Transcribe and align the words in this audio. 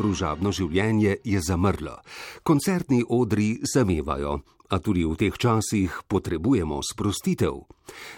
družabno 0.00 0.52
življenje 0.52 1.18
je 1.24 1.42
zamrlo. 1.44 1.98
Koncertni 2.42 3.04
odri 3.04 3.58
zamevajo, 3.74 4.40
a 4.70 4.78
tudi 4.78 5.02
v 5.04 5.18
teh 5.18 5.34
časih 5.34 6.06
potrebujemo 6.06 6.78
sprostitev. 6.80 7.66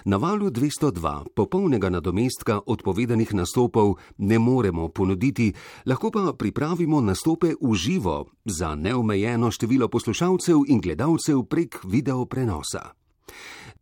Na 0.04 0.20
valu 0.20 0.52
202 0.52 1.32
popolnega 1.32 1.88
nadomestka 1.88 2.60
odpovedanih 2.68 3.32
nastopov 3.32 3.96
ne 4.20 4.38
moremo 4.38 4.92
ponuditi, 4.92 5.50
lahko 5.88 6.12
pa 6.12 6.36
pripravimo 6.36 7.00
nastope 7.00 7.56
v 7.56 7.72
živo 7.74 8.28
za 8.44 8.76
neomejeno 8.76 9.48
število 9.48 9.88
poslušalcev 9.88 10.68
in 10.68 10.78
gledalcev 10.84 11.48
prek 11.48 11.80
videoprenosa. 11.88 12.92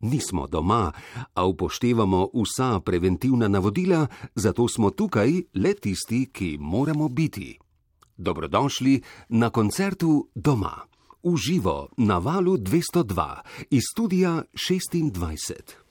Nismo 0.01 0.47
doma, 0.47 0.89
a 1.35 1.45
upoštevamo 1.45 2.31
vsa 2.33 2.79
preventivna 2.79 3.51
navodila, 3.51 4.07
zato 4.35 4.65
smo 4.67 4.89
tukaj 4.89 5.29
le 5.53 5.73
tisti, 5.75 6.31
ki 6.33 6.57
moramo 6.57 7.09
biti. 7.09 7.59
Dobrodošli 8.21 9.01
na 9.29 9.49
koncertu 9.49 10.29
doma, 10.35 10.85
v 11.23 11.37
živo 11.37 11.89
na 11.97 12.17
valu 12.17 12.57
202 12.57 13.41
iz 13.69 13.83
studia 13.91 14.43
26. 14.53 15.81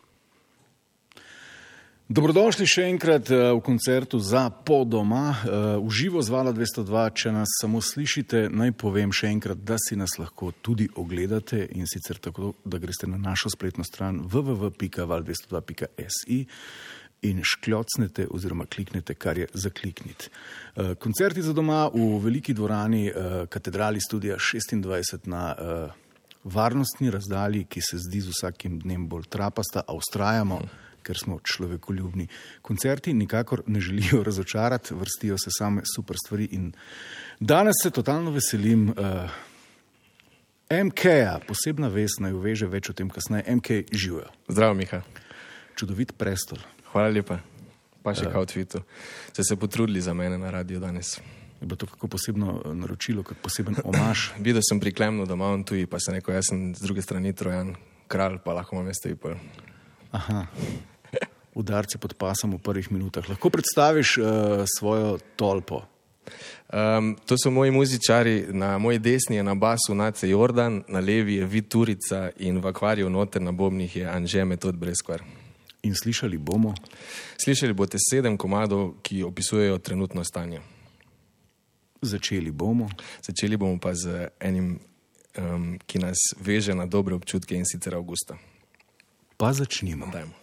Dobrodošli 2.11 2.66
še 2.66 2.88
enkrat 2.91 3.30
v 3.30 3.61
koncertu 3.62 4.19
za 4.19 4.51
po 4.51 4.83
doma, 4.83 5.30
v 5.79 5.91
živo 5.95 6.19
zvala 6.23 6.51
202. 6.55 7.11
Če 7.15 7.33
nas 7.35 7.47
samo 7.62 7.79
slišite, 7.79 8.49
naj 8.51 8.74
povem 8.79 9.15
še 9.15 9.30
enkrat, 9.30 9.62
da 9.62 9.79
si 9.79 9.95
nas 9.95 10.19
lahko 10.19 10.51
tudi 10.62 10.88
ogledate 10.99 11.69
in 11.71 11.87
sicer 11.87 12.19
tako, 12.19 12.55
da 12.66 12.83
greste 12.83 13.07
na 13.07 13.19
našo 13.19 13.51
spletno 13.51 13.87
stran 13.87 14.27
www.val202.si 14.27 16.47
in 17.23 17.42
škljocnete 17.45 18.27
oziroma 18.30 18.66
kliknete, 18.66 19.15
kar 19.15 19.38
je 19.38 19.47
za 19.55 19.70
klikniti. 19.70 20.30
Koncerti 20.98 21.43
za 21.43 21.52
doma 21.52 21.88
v 21.95 22.19
veliki 22.24 22.55
dvorani 22.55 23.12
katedrali 23.48 24.01
studija 24.01 24.37
26 24.37 25.29
na 25.29 25.55
varnostni 26.45 27.10
razdalji, 27.10 27.65
ki 27.68 27.80
se 27.80 27.99
zdi 27.99 28.21
z 28.21 28.32
vsakim 28.32 28.79
dnem 28.80 29.09
bolj 29.09 29.29
trapasta, 29.29 29.85
a 29.87 29.93
ustrajamo. 29.93 30.57
Hmm 30.57 30.88
ker 31.02 31.18
smo 31.18 31.38
človekoljubni. 31.45 32.27
Koncerti 32.62 33.15
nikakor 33.15 33.62
ne 33.66 33.80
želijo 33.80 34.23
razočarati, 34.29 34.95
vrstijo 34.95 35.38
se 35.38 35.51
same 35.59 35.82
super 35.95 36.16
stvari. 36.27 36.49
In 36.52 36.73
danes 37.40 37.74
se 37.82 37.90
totalno 37.90 38.30
veselim 38.30 38.88
uh, 38.88 38.96
eh, 40.71 40.84
MK-ja, 40.84 41.40
posebna 41.46 41.88
vest, 41.88 42.21
naj 42.21 42.32
uveže 42.32 42.66
več 42.66 42.90
o 42.90 42.93
tem 42.93 43.10
kasneje. 43.10 43.57
MK 43.57 43.82
živijo. 43.93 44.29
Zdravo, 44.49 44.74
Miha. 44.74 45.02
Čudovit 45.74 46.12
prestol. 46.18 46.59
Hvala 46.93 47.09
lepa. 47.15 47.41
Pa 48.02 48.15
še 48.16 48.27
uh, 48.29 48.33
kao 48.33 48.46
tvitu. 48.49 48.83
Ste 49.33 49.45
se 49.45 49.57
potrudili 49.57 50.01
za 50.01 50.15
mene 50.16 50.38
na 50.41 50.51
radio 50.51 50.80
danes. 50.80 51.19
Je 51.60 51.69
bilo 51.69 51.77
to 51.77 51.87
kako 51.87 52.09
posebno 52.09 52.60
eh, 52.65 52.74
naročilo, 52.74 53.23
kot 53.23 53.38
poseben 53.43 53.77
omaž? 53.85 54.30
Videl 54.46 54.65
sem 54.65 54.80
priklemno, 54.80 55.27
da 55.29 55.37
imam 55.37 55.65
tuji, 55.65 55.87
pa 55.87 56.01
se 56.01 56.16
neko, 56.16 56.33
jaz 56.33 56.49
sem 56.49 56.71
z 56.74 56.80
druge 56.80 57.05
strani 57.05 57.35
trojan, 57.37 57.74
kralj, 58.09 58.41
pa 58.45 58.57
lahko 58.57 58.79
imam 58.79 58.88
mesto 58.88 59.13
in 59.13 59.21
pol. 59.21 59.37
Aha 60.16 60.46
udarce 61.55 61.99
pod 61.99 62.15
pasom 62.15 62.55
v 62.57 62.63
prvih 62.63 62.93
minutah. 62.93 63.27
Lahko 63.29 63.51
predstaviš 63.51 64.19
uh, 64.19 64.25
svojo 64.65 65.19
tolpo? 65.37 65.83
Um, 66.71 67.16
to 67.27 67.34
so 67.34 67.50
moji 67.50 67.71
muzičari, 67.71 68.47
na 68.55 68.78
moji 68.78 68.99
desni 68.99 69.37
je 69.37 69.43
na 69.43 69.55
basu 69.55 69.94
Nace 69.94 70.28
Jordan, 70.31 70.83
na 70.88 71.00
levi 71.00 71.41
je 71.41 71.47
Viturica 71.47 72.31
in 72.38 72.61
v 72.61 72.71
akvariju 72.71 73.11
noter 73.11 73.43
na 73.43 73.53
bobnih 73.53 73.97
je 73.97 74.06
Anže 74.06 74.44
Metod 74.44 74.77
Breskvar. 74.77 75.22
In 75.83 75.95
slišali 75.95 76.39
bomo? 76.39 76.75
Slišali 77.41 77.73
boste 77.73 77.99
sedem 77.99 78.37
komadov, 78.37 79.00
ki 79.03 79.23
opisujejo 79.25 79.78
trenutno 79.78 80.25
stanje. 80.25 80.61
Začeli 82.03 82.50
bomo? 82.50 82.89
Začeli 83.25 83.56
bomo 83.56 83.78
pa 83.81 83.95
z 83.95 84.28
enim, 84.41 84.78
um, 85.39 85.78
ki 85.87 85.99
nas 85.99 86.19
veže 86.41 86.75
na 86.75 86.87
dobre 86.87 87.15
občutke 87.15 87.56
in 87.56 87.65
sicer 87.65 87.95
avgusta. 87.95 88.37
Pa 89.37 89.53
začnimo. 89.53 90.13
Dajmo. 90.13 90.37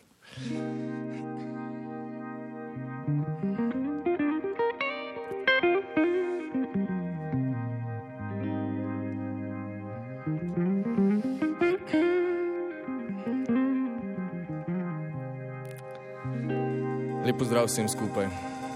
Lepo 17.28 17.46
zdrav 17.46 17.66
vsem 17.66 17.90
skupaj. 17.90 18.28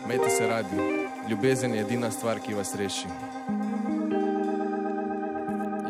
Mejte 0.08 0.30
se 0.30 0.48
radi. 0.48 0.76
Ljubezen 1.30 1.74
je 1.74 1.82
edina 1.82 2.12
stvar, 2.12 2.40
ki 2.40 2.54
vas 2.54 2.76
reši. 2.76 3.08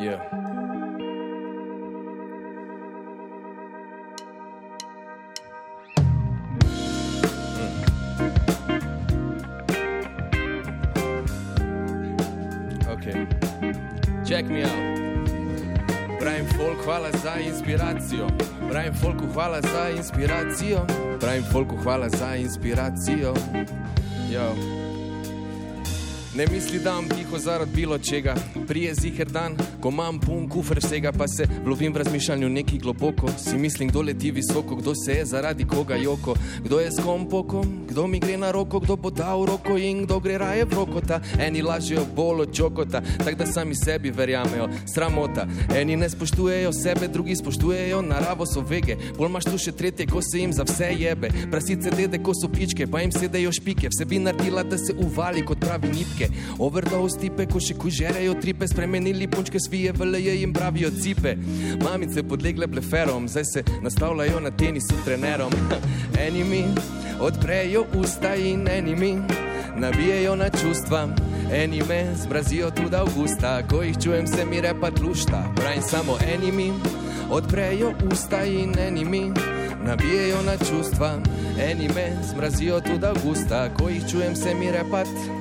Yeah. 0.02 0.41
Hvala 17.02 17.18
za 17.24 17.40
inspiracijo. 17.40 18.28
Pravim 18.70 18.94
folku, 18.94 19.34
hvala 19.34 19.62
za 19.62 19.90
inspiracijo. 19.98 20.86
Pravim 21.20 21.44
folku, 21.52 21.78
hvala 21.84 22.10
za 22.10 22.36
inspiracijo. 22.36 23.34
Yo. 24.32 24.56
Ne 26.36 26.46
misli, 26.52 26.80
da 26.80 26.90
imam 26.90 27.10
tiho 27.10 27.38
zaradi 27.38 27.72
bilo 27.76 27.98
čega, 27.98 28.36
prije 28.68 28.94
ziger 28.94 29.28
dan, 29.28 29.58
ko 29.82 29.90
imam 29.90 30.20
pun 30.20 30.48
kufr 30.50 30.80
vsega, 30.80 31.12
pa 31.12 31.28
se 31.28 31.48
lovim 31.66 31.94
v 31.94 31.98
razmišljanju 31.98 32.50
neki 32.50 32.78
globoko. 32.78 33.30
Si 33.38 33.58
mislim, 33.58 33.90
kdo 33.90 34.02
leti 34.02 34.32
visoko, 34.32 34.76
kdo 34.76 34.94
se 34.96 35.14
je 35.14 35.26
zaradi 35.26 35.66
koga 35.68 35.96
joko, 35.96 36.36
kdo 36.64 36.80
je 36.80 36.92
s 36.92 37.04
kom 37.04 37.28
pokom, 37.30 37.86
kdo 37.90 38.08
mi 38.08 38.20
gre 38.20 38.38
na 38.38 38.52
roko, 38.52 38.80
kdo 38.80 38.96
bo 38.96 39.10
dal 39.10 39.46
roko 39.46 39.78
in 39.78 40.04
kdo 40.06 40.20
gre 40.20 40.38
raje 40.38 40.66
v 40.66 40.76
rokota. 40.76 41.22
Eni 41.40 41.62
lažejo 41.62 42.06
bolj 42.16 42.42
od 42.42 42.56
čokota, 42.56 43.02
tako 43.18 43.38
da 43.38 43.46
sami 43.46 43.76
sebi 43.76 44.12
verjamejo, 44.12 44.70
sramota. 44.94 45.48
Eni 45.76 45.98
ne 45.98 46.10
spoštujejo 46.10 46.74
sebe, 46.74 47.08
drugi 47.08 47.36
spoštujejo 47.36 48.02
naravo, 48.02 48.46
so 48.46 48.62
vege. 48.62 48.98
Bolj 49.18 49.30
imaš 49.30 49.50
tu 49.50 49.58
še 49.58 49.72
tretje, 49.72 50.08
ko 50.08 50.22
se 50.22 50.40
jim 50.40 50.54
za 50.54 50.64
vse 50.68 50.92
jebe. 51.00 51.32
Prasice 51.52 51.92
dede, 51.96 52.22
ko 52.24 52.36
so 52.38 52.50
pičke, 52.52 52.88
pa 52.88 53.02
jim 53.02 53.12
sedejo 53.12 53.52
špike, 53.52 53.90
vse 53.90 54.06
bi 54.06 54.20
naredila, 54.20 54.64
da 54.64 54.78
se 54.78 54.94
uvali 54.94 55.46
kot 55.46 55.60
pravi 55.64 55.90
nitke. 55.96 56.30
Overdose 56.60 57.20
tipe, 57.22 57.48
ko 57.50 57.60
še 57.60 57.78
kužerejo 57.82 58.38
tripe, 58.42 58.68
spremenili 58.68 59.28
punčke 59.32 59.60
svije, 59.72 59.92
veleje 59.92 60.36
jim 60.36 60.54
pravijo 60.54 60.90
cipe. 61.02 61.36
Mamice 61.84 62.24
podlegle 62.24 62.68
bleferom, 62.68 63.28
zdaj 63.28 63.44
se 63.46 63.64
nastavljajo 63.82 64.40
na 64.40 64.52
tenisu 64.52 64.94
trenerom. 65.06 65.52
Eni 66.28 66.44
mi 66.44 66.64
odprejo 67.20 67.86
usta 67.94 68.36
in 68.36 68.68
eni 68.68 68.96
mi 68.96 69.18
nabijajo 69.76 70.36
na 70.36 70.50
čustva. 70.50 71.08
Eni 71.54 71.82
me 71.90 72.06
zbrazijo 72.24 72.72
tudi 72.72 72.96
avgusta, 72.96 73.68
ko 73.68 73.82
jih 73.82 73.96
čujem, 74.04 74.28
se 74.28 74.46
mi 74.46 74.62
repa 74.62 74.92
tlušta. 74.92 75.54
Pravim 75.56 75.82
samo 75.82 76.18
eni 76.34 76.52
mi 76.52 76.74
odprejo 77.30 77.94
usta 78.12 78.44
in 78.44 78.80
eni 78.80 79.06
mi 79.06 79.32
nabijajo 79.86 80.42
na 80.46 80.58
čustva. 80.58 81.20
Eni 81.60 81.88
me 81.96 82.18
zmrazijo 82.32 82.82
tudi 82.82 83.06
avgusta, 83.06 83.70
ko 83.80 83.90
jih 83.90 84.04
čujem, 84.12 84.36
se 84.36 84.54
mi 84.54 84.72
repa 84.72 85.04
tlušta 85.04 85.41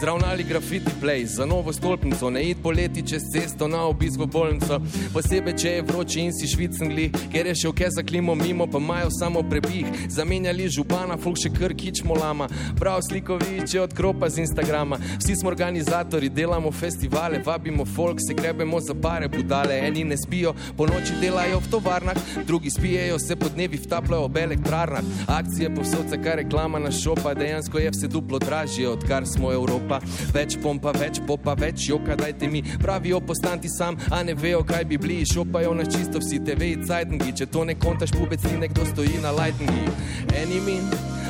zravnali 0.00 0.44
grafiti 0.44 0.90
play 1.02 1.24
za 1.26 1.46
novo 1.46 1.72
stolpnico, 1.72 2.30
ne 2.30 2.42
id 2.44 2.56
poleti 2.62 3.02
čez 3.08 3.22
cesto 3.32 3.68
na 3.68 3.82
obisk 3.82 4.20
v 4.20 4.26
bolnico. 4.26 4.78
Posebej, 5.12 5.54
če 5.58 5.70
je 5.70 5.82
vroče 5.82 6.20
in 6.20 6.32
si 6.32 6.46
švicengli, 6.46 7.08
ker 7.32 7.48
je 7.50 7.54
še 7.58 7.72
vke 7.72 7.88
za 7.90 8.04
klimo 8.06 8.34
mimo, 8.38 8.66
pa 8.70 8.78
imajo 8.78 9.10
samo 9.10 9.42
prebih. 9.42 9.86
Zamenjali 10.08 10.68
župana, 10.70 11.16
folk 11.18 11.40
še 11.42 11.50
kar 11.50 11.74
kič 11.74 12.04
molama, 12.06 12.46
prav 12.78 13.00
slikoviče 13.08 13.80
od 13.82 13.96
kropa 13.98 14.30
z 14.30 14.44
Instagrama. 14.44 15.00
Vsi 15.18 15.36
smo 15.40 15.50
organizatori, 15.50 16.30
delamo 16.30 16.70
festivale, 16.70 17.42
vabimo 17.44 17.84
folk, 17.84 18.22
se 18.22 18.38
grebemo 18.38 18.80
za 18.80 18.94
pare 18.94 19.28
budale. 19.28 19.80
Eni 19.88 20.04
ne 20.04 20.16
spijo, 20.16 20.54
po 20.76 20.86
noči 20.86 21.18
delajo 21.18 21.58
v 21.64 21.72
tovarnah, 21.74 22.22
drugi 22.46 22.70
spijejo, 22.70 23.18
se 23.18 23.36
po 23.36 23.50
dnevi 23.50 23.82
vtapljajo 23.82 24.30
ob 24.30 24.36
elektrarnah. 24.36 25.02
Akcije 25.26 25.74
povsod, 25.74 26.14
kar 26.22 26.38
reklama 26.38 26.78
na 26.78 26.94
šopa, 26.94 27.34
dejansko 27.34 27.82
je 27.82 27.90
vse 27.90 28.14
duplo 28.14 28.38
dražje, 28.38 28.88
odkar 28.88 29.26
smo 29.26 29.52
Evropa 29.52 29.87
pompa, 29.88 30.00
več 30.34 30.56
pompa, 30.62 30.92
več 30.92 31.20
popa, 31.26 31.54
več 31.56 31.88
joka, 31.88 32.16
dajte 32.16 32.48
mi. 32.48 32.62
Pravijo 32.82 33.20
postanti 33.20 33.68
sam, 33.68 33.96
a 34.12 34.22
ne 34.22 34.34
vejo, 34.34 34.62
kaj 34.64 34.84
bi 34.84 34.98
bili. 34.98 35.24
Šopajo 35.26 35.74
na 35.74 35.84
čisto 35.84 36.20
vsi 36.20 36.40
TV, 36.44 36.74
cajtngi, 36.86 37.32
če 37.32 37.46
to 37.46 37.64
ne 37.64 37.74
kontaš, 37.78 38.12
pubec 38.12 38.42
ni 38.50 38.58
nekdo 38.66 38.84
stoji 38.92 39.20
na 39.22 39.32
lightningi. 39.32 39.88
Eni 40.36 40.60
mi 40.66 40.78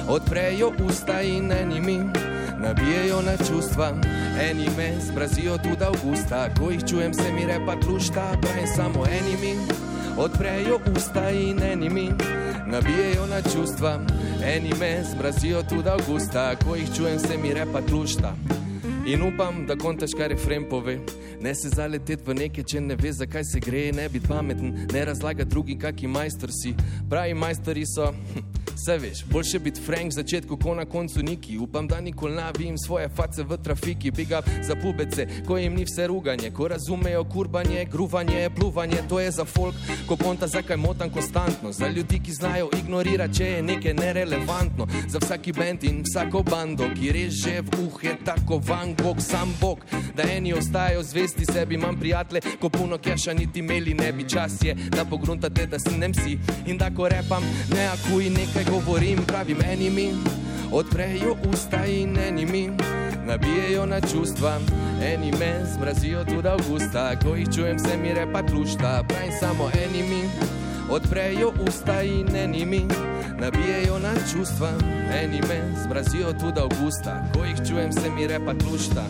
odprejo 0.08 0.72
usta 0.86 1.20
in 1.22 1.52
eni 1.52 1.80
mi 1.80 1.98
nabijajo 2.58 3.22
na 3.22 3.36
čustva. 3.38 3.92
Eni 4.42 4.68
me 4.76 4.92
zbrazijo 5.02 5.58
tudi 5.62 5.84
avgusta, 5.84 6.48
ko 6.58 6.72
jih 6.74 6.82
čujem, 6.86 7.14
se 7.14 7.30
mi 7.32 7.46
repa 7.46 7.78
tlušta, 7.80 8.32
pravim 8.42 8.66
samo 8.74 9.06
eni 9.06 9.36
mi 9.42 9.54
odprejo 10.18 10.80
usta 10.96 11.30
in 11.30 11.62
eni 11.62 11.90
mi 12.68 12.72
nabijajo 12.72 13.26
na 13.26 13.42
čustva. 13.42 14.00
Eni 14.44 14.72
me 14.80 15.04
zmrazijo 15.04 15.62
tudi 15.62 15.88
avgusta, 15.88 16.56
ko 16.64 16.74
jih 16.74 16.88
čujem, 16.96 17.18
se 17.18 17.36
mi 17.42 17.54
repa 17.54 17.80
tlušta. 17.80 18.34
In 19.08 19.22
upam, 19.22 19.66
da 19.66 19.76
kontaš, 19.76 20.10
kar 20.16 20.30
je 20.30 20.36
frem 20.36 20.64
pove. 20.68 20.98
Ne 21.40 21.54
se 21.54 21.68
zaleteti 21.68 22.22
v 22.26 22.34
neke, 22.34 22.62
če 22.62 22.80
ne 22.80 22.96
veš, 22.96 23.22
zakaj 23.22 23.44
se 23.48 23.60
gre, 23.64 23.86
ne 23.96 24.04
biti 24.12 24.28
pameten, 24.28 24.74
ne 24.92 25.04
razlaga 25.08 25.48
drugim, 25.48 25.78
kakšni 25.80 26.08
majster 26.12 26.52
si. 26.52 26.74
Pravi 27.08 27.34
majsteri 27.34 27.86
so. 27.88 28.12
Vse 28.78 28.98
veš, 28.98 29.24
boljše 29.24 29.58
biti 29.58 29.80
Frank 29.82 30.12
začetku, 30.12 30.56
kot 30.56 30.76
na 30.76 30.84
koncu 30.84 31.22
Niki. 31.22 31.58
Upam, 31.58 31.88
da 31.88 32.00
nikoli 32.00 32.34
ne 32.34 32.52
vidim 32.58 32.76
svoje 32.78 33.08
face 33.08 33.42
v 33.42 33.56
trafiki, 33.56 34.10
biga 34.10 34.42
za 34.62 34.76
pubece, 34.82 35.26
ko 35.46 35.56
jim 35.58 35.74
ni 35.74 35.84
vse 35.84 36.06
ruganje, 36.06 36.50
ko 36.50 36.68
razumejo 36.68 37.24
kurbanje, 37.24 37.84
gruvanje, 37.84 38.50
pluvanje, 38.56 39.00
to 39.08 39.20
je 39.20 39.30
za 39.30 39.44
folk, 39.44 39.74
ko 40.06 40.16
ponta 40.16 40.46
zakaj 40.46 40.76
motam 40.76 41.10
konstantno. 41.10 41.72
Za 41.72 41.88
ljudi, 41.88 42.20
ki 42.22 42.32
znajo 42.32 42.70
ignorirati, 42.78 43.34
če 43.34 43.44
je 43.44 43.62
nekaj 43.62 43.94
nerelevantno. 43.94 44.86
Za 45.08 45.18
vsaki 45.18 45.52
bend 45.52 45.84
in 45.84 46.04
vsako 46.06 46.42
bando, 46.42 46.86
ki 46.94 47.12
reže 47.12 47.60
v 47.60 47.82
uhe, 47.86 48.14
tako 48.24 48.60
van 48.68 48.94
Bog, 49.02 49.16
sam 49.20 49.54
Bog. 49.60 49.78
Da 50.16 50.22
eni 50.32 50.52
ostajajo 50.52 51.02
zvesti 51.02 51.44
sebi, 51.44 51.74
imam 51.74 52.00
prijatelje, 52.00 52.40
ko 52.60 52.68
puno 52.68 52.98
keša 52.98 53.32
niti 53.32 53.58
imeli 53.58 53.94
ne 53.94 54.12
bi. 54.12 54.28
Čas 54.28 54.52
je, 54.62 54.74
da 54.74 55.04
pogruntate, 55.04 55.66
da 55.66 55.78
sem 55.78 55.98
nem 55.98 56.14
si. 56.14 56.38
In 56.66 56.78
da 56.78 56.90
ko 56.96 57.08
repam, 57.08 57.42
ne 57.74 57.86
akuj 57.86 58.30
nekaj 58.30 58.64
govorim. 58.70 59.18
Pravim 59.26 59.58
enimi, 59.72 60.10
odprejo 60.72 61.36
usta 61.52 61.86
in 61.86 62.18
enimi, 62.28 62.70
nabijajo 63.26 63.86
na 63.86 64.00
čustva. 64.00 64.58
Eni 65.02 65.32
me 65.38 65.64
zmrazijo 65.74 66.24
tudi 66.24 66.48
avgusta, 66.48 67.16
ko 67.22 67.34
jih 67.34 67.48
čujem, 67.56 67.78
se 67.78 67.96
mi 67.96 68.14
repa 68.14 68.42
tlušta, 68.42 69.04
pravim 69.08 69.32
samo 69.40 69.70
enimi, 69.84 70.22
odprejo 70.90 71.52
usta 71.68 72.02
in 72.02 72.36
enimi, 72.36 72.82
nabijajo 73.40 73.98
na 73.98 74.14
čustva. 74.32 74.70
Eni 75.22 75.40
me 75.48 75.58
zmrazijo 75.82 76.32
tudi 76.32 76.60
avgusta, 76.60 77.24
ko 77.34 77.44
jih 77.44 77.56
čujem, 77.68 77.92
se 77.92 78.10
mi 78.10 78.26
repa 78.26 78.54
tlušta. 78.54 79.04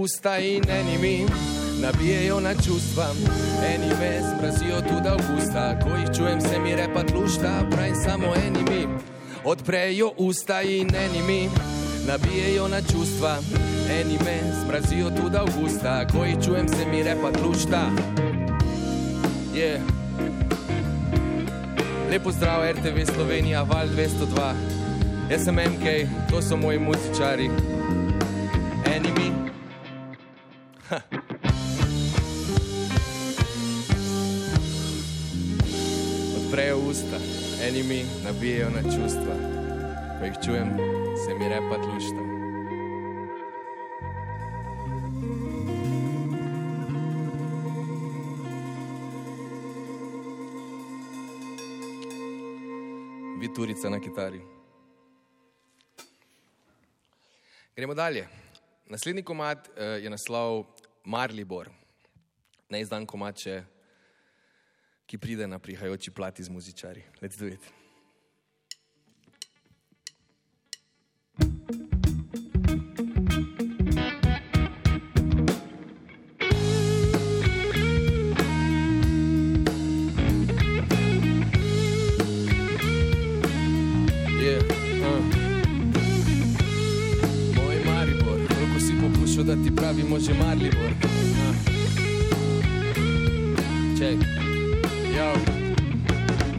Usta 0.00 0.38
in 0.38 0.62
enimi, 0.70 1.26
nabijajo 1.82 2.40
na 2.40 2.54
čustva. 2.54 3.06
Eni 3.74 3.88
me 4.00 4.20
zmrazijo 4.20 4.80
tudi 4.80 5.08
avgusta, 5.08 5.78
ko 5.82 5.96
jih 5.96 6.08
čujem, 6.16 6.40
se 6.40 6.58
mi 6.58 6.74
repa 6.76 7.02
tlušta, 7.02 7.66
pravim 7.70 7.94
samo 8.04 8.26
enimi, 8.46 8.88
odprejo 9.44 10.12
usta 10.16 10.62
in 10.62 10.94
enimi, 10.94 11.48
nabijajo 12.06 12.68
na 12.68 12.80
čustva. 12.80 13.38
Eni 14.00 14.18
me 14.24 14.40
zmrazijo 14.62 15.10
tudi 15.10 15.36
avgusta, 15.36 16.06
ko 16.12 16.24
jih 16.24 16.36
čujem, 16.44 16.68
se 16.68 16.86
mi 16.90 17.02
repa 17.02 17.32
tlušta. 17.32 17.90
Yeah. 19.54 19.80
Lepo 22.10 22.32
zdrav, 22.32 22.72
RTV 22.72 23.12
Slovenija, 23.14 23.62
Val 23.62 23.86
202. 23.86 24.52
Jaz 25.30 25.44
sem 25.44 25.54
MK, 25.54 25.86
to 26.30 26.42
so 26.42 26.56
moji 26.56 26.78
muzičari. 26.78 27.50
Odprejo 36.36 36.78
usta, 36.78 37.16
enimi 37.62 38.04
nabijajo 38.24 38.70
na 38.70 38.82
čustva. 38.82 39.34
Ko 40.18 40.24
jih 40.24 40.34
čujem, 40.44 40.76
se 41.24 41.34
mi 41.34 41.48
repa 41.48 41.82
tlušta. 41.82 42.20
Viturica 53.40 53.90
na 53.90 54.00
kitari. 54.00 54.40
Gremo 57.76 57.94
dalje. 57.94 58.40
Naslednji 58.90 59.22
komad 59.22 59.68
uh, 59.68 60.02
je 60.02 60.10
naslov 60.10 60.64
Marlibor, 61.04 61.70
neizdan 62.70 63.06
komad, 63.08 63.38
če, 63.40 63.60
ki 65.08 65.18
pride 65.18 65.48
na 65.48 65.58
prihajajoči 65.58 66.12
plati 66.14 66.44
z 66.44 66.52
muzičari. 66.52 67.02
Let's 67.22 67.40
do 67.40 67.48
it. 67.50 67.79
Da 89.50 89.62
ti 89.64 89.76
pravimo 89.76 90.18
že 90.20 90.34
Marlibor. 90.34 90.92
Uh. 91.04 91.70
Ček, 93.98 94.18
jo. 95.16 95.32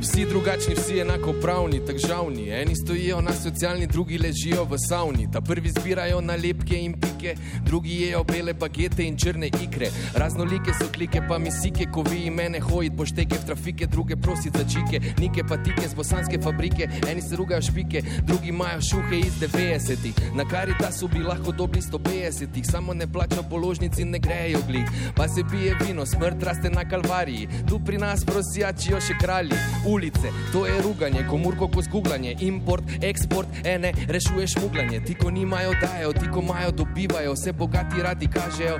Vsi 0.02 0.26
drugačni, 0.26 0.76
vsi 0.76 1.00
enako 1.00 1.34
pravni, 1.34 1.80
tako 1.86 2.00
žavni. 2.08 2.50
Eni 2.50 2.76
stojijo 2.76 3.22
na 3.22 3.34
socialni, 3.34 3.88
drugi 3.88 4.18
ležijo 4.18 4.64
v 4.64 4.78
savni. 4.90 5.32
Ta 5.32 5.42
prvi 5.42 5.70
zbirajo 5.70 6.22
nalepke 6.22 6.80
in 6.80 6.94
pike, 7.21 7.35
drugi 7.65 8.01
jejo 8.01 8.23
bele 8.23 8.53
bagete 8.53 9.03
in 9.03 9.18
črne 9.18 9.47
ikre. 9.47 9.89
Raznolike 10.15 10.73
so 10.73 10.88
klike, 10.91 11.21
pa 11.27 11.38
misike, 11.38 11.85
ko 11.94 12.03
vi 12.03 12.29
mene 12.29 12.59
hojit, 12.59 12.95
pošteke 12.97 13.35
v 13.35 13.45
trafike, 13.45 13.87
druge 13.87 14.16
prosit 14.16 14.57
za 14.57 14.63
čike, 14.63 15.01
nike 15.19 15.44
pa 15.44 15.57
tike 15.57 15.87
z 15.87 15.94
bosanske 15.94 16.42
fabrike. 16.42 16.87
Eni 17.09 17.21
se 17.21 17.35
rugajo 17.35 17.61
špike, 17.61 18.01
drugi 18.23 18.49
imajo 18.49 18.81
šuhe 18.81 19.19
iz 19.19 19.33
90-ih. 19.42 20.35
Na 20.35 20.45
karitasu 20.49 21.07
bi 21.07 21.19
lahko 21.19 21.51
dobili 21.51 21.81
150-ih, 21.81 22.66
samo 22.66 22.94
ne 22.94 23.07
plačajo 23.07 23.44
položnici 23.49 24.01
in 24.01 24.09
ne 24.09 24.19
grejo 24.19 24.59
glih. 24.68 24.85
Pa 25.16 25.28
se 25.28 25.44
pije 25.51 25.75
vino, 25.85 26.06
smrt 26.06 26.44
raste 26.44 26.69
na 26.69 26.85
kalvariji. 26.90 27.47
Tu 27.69 27.80
pri 27.80 27.97
nas 27.97 28.25
prosjačijo 28.25 29.01
še 29.01 29.18
kralji. 29.21 29.57
Ulice, 29.87 30.33
to 30.51 30.66
je 30.66 30.81
ruganje, 30.81 31.25
komurko 31.30 31.68
ko 31.68 31.81
zguglanje, 31.81 32.35
import, 32.42 32.83
eksport, 33.01 33.47
ene, 33.66 33.94
rešuješ 34.07 34.57
muglanje. 34.61 35.01
Ti, 35.06 35.16
ko 35.16 35.31
nimajo, 35.31 35.73
dajo, 35.81 36.13
ti, 36.13 36.28
ko 36.33 36.42
imajo, 36.42 36.71
dobivajo, 36.71 37.10
vse 37.41 37.51
bogati 37.51 38.01
radi 38.01 38.27
kažejo, 38.27 38.80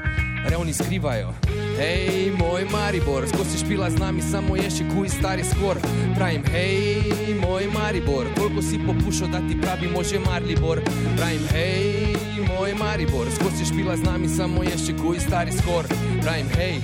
revni 0.50 0.74
skrivajo. 0.74 1.34
Hej, 1.78 2.32
moj 2.40 2.66
Maribor, 2.72 3.28
skozi 3.28 3.58
špila 3.66 3.90
z 3.90 3.98
nami, 4.00 4.22
samo 4.22 4.56
je 4.56 4.70
še 4.70 4.84
kuj 4.96 5.10
stari 5.10 5.44
skor. 5.44 5.78
Pravim, 6.16 6.44
hej, 6.52 7.04
moj 7.42 7.68
Maribor, 7.74 8.28
koliko 8.38 8.62
si 8.62 8.80
popušal, 8.88 9.28
da 9.32 9.40
ti 9.40 9.58
pravimo 9.62 10.04
že 10.04 10.20
Marlibor. 10.20 10.82
Pravim, 11.18 11.46
hej, 11.54 12.16
moj 12.48 12.74
Maribor, 12.80 13.28
skozi 13.36 13.66
špila 13.66 13.98
z 13.98 14.04
nami, 14.04 14.30
samo 14.30 14.64
je 14.64 14.78
še 14.78 14.94
kuj 15.02 15.20
stari 15.20 15.52
skor. 15.52 15.88
Pravim, 16.22 16.50
hej, 16.58 16.82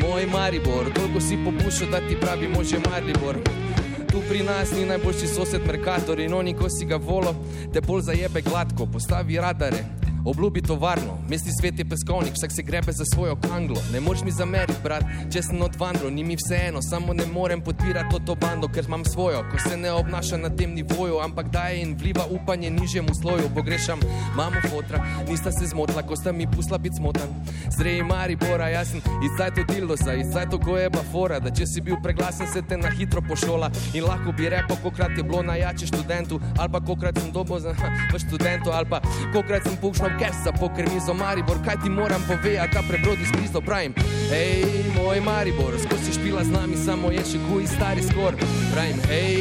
moj 0.00 0.26
Maribor, 0.32 0.92
koliko 0.94 1.20
si 1.20 1.36
popušal, 1.44 1.90
da 1.90 2.00
ti 2.08 2.16
pravimo 2.16 2.64
že 2.64 2.80
Marlibor. 2.90 3.38
Tu 4.12 4.20
pri 4.28 4.42
nas 4.44 4.72
ni 4.76 4.84
najboljši 4.84 5.26
sosed 5.26 5.66
Merkator 5.66 6.20
in 6.20 6.34
oni, 6.34 6.54
ko 6.54 6.68
si 6.68 6.84
ga 6.84 6.96
volo, 6.96 7.34
te 7.72 7.80
bolj 7.80 8.08
zajebe 8.12 8.42
gladko, 8.44 8.86
postavi 8.86 9.40
radare. 9.40 10.01
Obljubi 10.24 10.62
tovarno, 10.62 11.18
mesti 11.28 11.50
svet 11.60 11.78
je 11.78 11.84
peskovnik, 11.84 12.34
vsak 12.34 12.52
se 12.52 12.62
grebe 12.62 12.92
za 12.92 13.04
svojo 13.04 13.36
kanglo. 13.36 13.76
Ne 13.92 14.00
moreš 14.00 14.22
mi 14.22 14.30
zameriti, 14.30 14.78
brat, 14.82 15.02
če 15.32 15.42
sem 15.42 15.62
odvandro, 15.62 16.10
ni 16.10 16.24
mi 16.24 16.36
vseeno, 16.38 16.82
samo 16.82 17.14
ne 17.14 17.26
morem 17.26 17.60
podpirati 17.60 18.20
to 18.26 18.34
bando, 18.34 18.68
ker 18.68 18.84
imam 18.86 19.04
svojo, 19.04 19.42
ko 19.50 19.58
se 19.68 19.76
ne 19.76 19.92
obnaša 19.92 20.36
na 20.36 20.50
tem 20.56 20.74
nivoju, 20.74 21.18
ampak 21.18 21.48
daje 21.50 21.80
in 21.82 21.96
vliva 21.98 22.26
upanje 22.30 22.70
nižjemu 22.70 23.14
sloju. 23.14 23.50
Pogrešam 23.54 24.00
mamo 24.36 24.62
fotra, 24.70 25.02
nista 25.28 25.52
se 25.52 25.66
zmotila, 25.66 26.02
ko 26.02 26.16
sta 26.16 26.32
mi 26.32 26.46
pusla 26.46 26.78
biti 26.78 26.96
smotan. 26.96 27.34
Zrej 27.78 28.02
Maribora, 28.02 28.68
jaz 28.68 28.94
sem 28.94 29.02
iz 29.26 29.34
to 29.54 29.74
dildosa, 29.74 30.14
iz 30.14 30.30
to 30.50 30.58
ko 30.58 30.78
je 30.78 30.90
pa 30.90 31.02
fora, 31.12 31.40
da 31.40 31.50
če 31.50 31.66
si 31.66 31.80
bil 31.80 31.96
preglasen, 32.02 32.46
se 32.46 32.62
te 32.62 32.76
na 32.76 32.90
hitro 32.90 33.22
pošola 33.28 33.70
in 33.94 34.04
lahko 34.04 34.32
bi 34.32 34.48
rekel, 34.48 34.76
kokrat 34.82 35.18
je 35.18 35.22
bilo 35.22 35.42
najjače 35.42 35.86
študentu, 35.86 36.40
ali 36.58 36.72
pa 36.72 36.80
kokrat 36.80 37.18
sem 37.18 37.32
dobo 37.32 37.58
za 37.58 37.74
študentu, 38.26 38.70
ali 38.70 38.86
pa 38.90 39.02
kokrat 39.34 39.66
sem 39.66 39.76
pukšnil 39.82 40.11
orkestra, 40.12 40.52
pokrmi 40.52 41.00
za 41.06 41.12
Maribor, 41.12 41.56
kaj 41.64 41.76
ti 41.82 41.90
moram 41.90 42.22
povedati, 42.28 42.72
ta 42.72 42.82
prebrod 42.88 43.18
iz 43.20 43.30
Kristo 43.32 43.60
pravim. 43.60 43.94
Hej, 44.30 44.64
moj 44.96 45.20
Maribor, 45.20 45.74
skozi 45.84 46.12
špila 46.12 46.44
z 46.44 46.50
nami, 46.50 46.76
samo 46.76 47.10
je 47.10 47.24
še 47.24 47.38
kuj 47.48 47.66
stari 47.66 48.02
skor. 48.02 48.34
Pravim, 48.72 48.98
hej, 49.08 49.36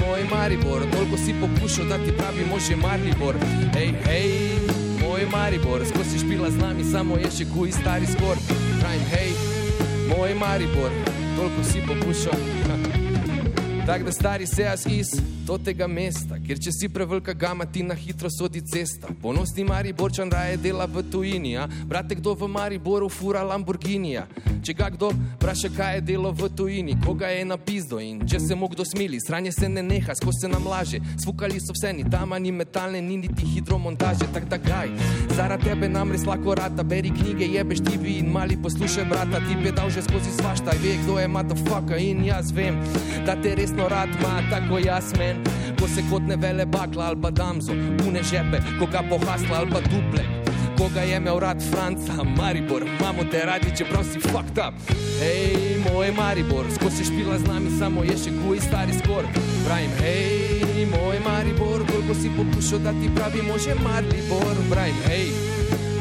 moj 0.00 0.22
Maribor, 0.30 0.82
toliko 0.92 1.16
si 1.16 1.34
popušal, 1.40 1.86
da 1.88 1.98
ti 1.98 2.12
pravi 2.18 2.44
može 2.50 2.76
Maribor. 2.76 3.36
Hej, 3.74 3.94
hej, 4.06 4.28
moj 5.00 5.26
Maribor, 5.32 5.86
skozi 5.86 6.18
špila 6.18 6.50
z 6.50 6.58
nami, 6.58 6.84
samo 6.84 7.16
je 7.16 7.30
še 7.30 7.44
kuj 7.54 7.72
stari 7.72 8.06
skor. 8.06 8.36
Pravim, 8.80 9.06
hej, 9.14 9.30
moj 10.12 10.34
Maribor, 10.34 10.90
toliko 11.36 11.64
si 11.64 11.80
popušal. 11.86 12.38
Tak 13.86 14.04
da 14.04 14.12
stari 14.12 14.46
se 14.46 14.62
jaz 14.62 14.86
iz 14.86 15.06
tega 15.64 15.86
mesta, 15.90 16.38
ker 16.40 16.56
če 16.56 16.70
si 16.72 16.88
prevelika 16.88 17.34
gama, 17.36 17.66
ti 17.66 17.82
na 17.84 17.94
hitro 17.98 18.30
sodi 18.30 18.62
cesta. 18.64 19.10
Ponosni 19.22 19.64
Mariborčan 19.68 20.30
raje 20.30 20.56
dela 20.56 20.86
v 20.86 21.02
tujini, 21.10 21.56
a 21.58 21.66
brate, 21.66 22.14
kdo 22.16 22.32
v 22.38 22.48
Mariboru 22.48 23.08
fura 23.12 23.42
Lamborghinija. 23.44 24.24
Če 24.62 24.74
ga 24.78 24.88
kdo 24.94 25.10
vpraša, 25.10 25.72
kaj 25.74 25.96
je 25.96 26.04
delo 26.12 26.30
v 26.32 26.48
tujini, 26.56 26.94
koga 27.02 27.28
je 27.34 27.44
napisdo 27.44 27.98
in 27.98 28.20
če 28.28 28.38
se 28.40 28.54
mu 28.54 28.68
kdo 28.70 28.86
smili, 28.86 29.18
sranje 29.20 29.52
se 29.52 29.68
ne 29.68 29.82
neha, 29.82 30.14
skozi 30.14 30.44
se 30.44 30.48
nam 30.48 30.68
laže. 30.70 31.00
Svukali 31.20 31.58
so 31.60 31.74
vse, 31.74 31.90
ni 31.98 32.06
tam 32.06 32.32
ni 32.38 32.52
metalne, 32.54 33.02
ni 33.02 33.18
niti 33.24 33.48
hidromontaže, 33.56 34.30
tak 34.32 34.46
da 34.48 34.60
kaj. 34.62 34.94
Zaradi 35.34 35.66
tebe 35.66 35.90
nam 35.90 36.14
res 36.14 36.24
lahko 36.28 36.54
rata, 36.54 36.86
beri 36.86 37.10
knjige, 37.10 37.50
jebeš 37.56 37.82
ti 37.82 37.98
vi 37.98 38.20
in 38.22 38.30
mali 38.32 38.56
poslušaj 38.62 39.08
brata, 39.10 39.42
ti 39.48 39.58
je 39.58 39.74
dal 39.74 39.90
že 39.90 40.06
skozi 40.06 40.30
svašta, 40.38 40.78
ve 40.78 40.94
kdo 41.02 41.18
je 41.18 41.28
motherfucker 41.28 41.98
in 41.98 42.24
jaz 42.30 42.54
vem, 42.54 42.78
da 43.26 43.34
te 43.34 43.56
resno 43.72 43.88
rad 43.88 44.08
ima, 44.08 44.42
tako 44.50 44.78
jaz 44.78 45.12
men. 45.18 45.44
Ko 45.80 45.88
se 45.88 46.02
kot 46.10 46.22
ne 46.22 46.36
vele 46.36 46.66
bakla 46.66 47.04
ali 47.04 47.22
pa 47.22 47.30
damzo, 47.30 47.72
pune 47.98 48.22
žepe, 48.22 48.60
koga 48.78 49.02
pohasla 49.10 49.58
ali 49.58 49.70
pa 49.70 49.80
duple 49.80 50.42
koga 50.78 51.00
je 51.00 51.16
imel 51.16 51.38
rad 51.38 51.62
Franca, 51.70 52.12
Maribor, 52.36 52.82
imamo 52.82 53.24
te 53.30 53.44
radi, 53.44 53.76
čeprav 53.76 54.04
si 54.04 54.20
fucked 54.20 54.58
up. 54.58 54.74
Hej, 55.20 55.78
moj 55.84 56.12
Maribor, 56.12 56.64
skozi 56.74 57.04
špila 57.04 57.38
z 57.38 57.46
nami, 57.46 57.70
samo 57.78 58.02
je 58.02 58.16
še 58.18 58.30
kuj 58.42 58.60
stari 58.60 58.92
skor. 58.92 59.24
Pravim, 59.66 59.90
hej, 60.00 60.86
moj 60.90 61.20
Maribor, 61.26 61.86
koliko 61.86 62.14
si 62.14 62.30
popušal, 62.36 62.78
da 62.78 62.92
ti 62.92 63.10
pravimo 63.14 63.58
že 63.58 63.74
Maribor. 63.74 64.56
Pravim, 64.70 64.98
hej, 65.06 65.30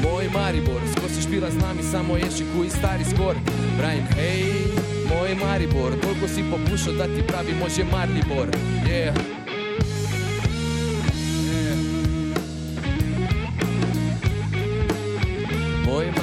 moj 0.02 0.26
Maribor, 0.34 0.82
skozi 0.98 1.22
špila 1.22 1.52
z 1.52 1.62
nami, 1.62 1.84
samo 1.84 2.18
je 2.18 2.32
še 2.32 2.46
kuj 2.56 2.70
stari 2.70 3.06
skor. 3.06 3.38
Pravim, 3.78 4.08
hej, 4.18 4.91
moj 5.12 5.36
Maribor, 5.36 6.00
koliko 6.02 6.28
si 6.28 6.44
popušal, 6.52 6.94
da 6.94 7.06
ti 7.06 7.24
pravimo 7.28 7.70
že 7.70 7.84
Maribor. 7.84 8.48
Yeah. 8.88 9.42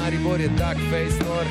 Maribor 0.09 0.41
je 0.41 0.49
tak 0.59 0.77
face 0.89 1.21
nor. 1.25 1.45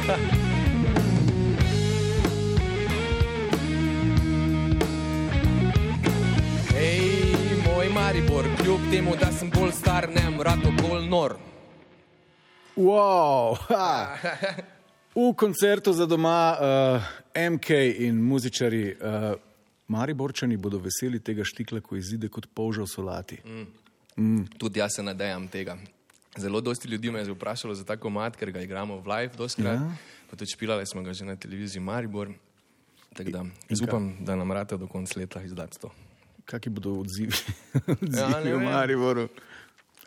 Hej, 6.74 7.02
moj 7.66 7.90
Maribor, 7.90 8.46
kljub 8.58 8.80
temu, 8.92 9.16
da 9.16 9.32
sem 9.32 9.50
bolj 9.50 9.72
star, 9.72 10.10
ne 10.10 10.22
vem, 10.26 10.42
rado 10.42 10.72
bolj 10.82 11.06
nor. 11.06 11.36
Wow, 12.76 13.58
v 15.16 15.34
koncertu 15.38 15.94
za 15.94 16.06
doma 16.06 16.58
uh, 16.58 17.02
MK 17.38 17.70
in 17.98 18.22
muzičari, 18.22 18.96
uh, 18.96 19.36
Mariborčani 19.88 20.58
bodo 20.58 20.80
veseli 20.84 21.20
tega 21.20 21.46
štikla, 21.46 21.82
ko 21.82 21.96
izide 21.96 22.30
kot 22.30 22.50
polžal 22.54 22.88
solati. 22.90 23.38
Mm. 23.46 23.68
Mm. 24.18 24.48
Tudi 24.58 24.80
jaz 24.80 24.98
se 24.98 25.04
nadejam 25.04 25.48
tega. 25.48 25.78
Zelo 26.38 26.62
dosti 26.62 26.88
ljudi 26.88 27.12
me 27.12 27.20
je 27.20 27.32
vprašalo 27.32 27.76
za 27.76 27.84
ta 27.86 27.98
komat, 27.98 28.36
ker 28.36 28.52
ga 28.52 28.62
igramo 28.62 29.00
v 29.02 29.08
live, 29.08 29.34
doskrat. 29.38 29.80
Ja. 29.80 29.96
Tudi 30.30 30.46
špilali 30.46 30.86
smo 30.86 31.02
ga 31.02 31.14
že 31.14 31.26
na 31.26 31.36
televiziji 31.36 31.82
Maribor. 31.82 32.34
Tako 33.14 33.32
da 33.32 33.46
upam, 33.84 34.18
da 34.20 34.36
nam 34.36 34.52
rata 34.52 34.78
do 34.78 34.88
konca 34.88 35.20
leta 35.20 35.42
izdati 35.42 35.80
to. 35.82 35.92
Kakšni 36.46 36.72
bodo 36.72 37.00
odzivi, 37.00 37.34
odzivi 38.02 38.50
ja, 38.50 38.58
v 38.58 38.64
Mariboru? 38.64 39.28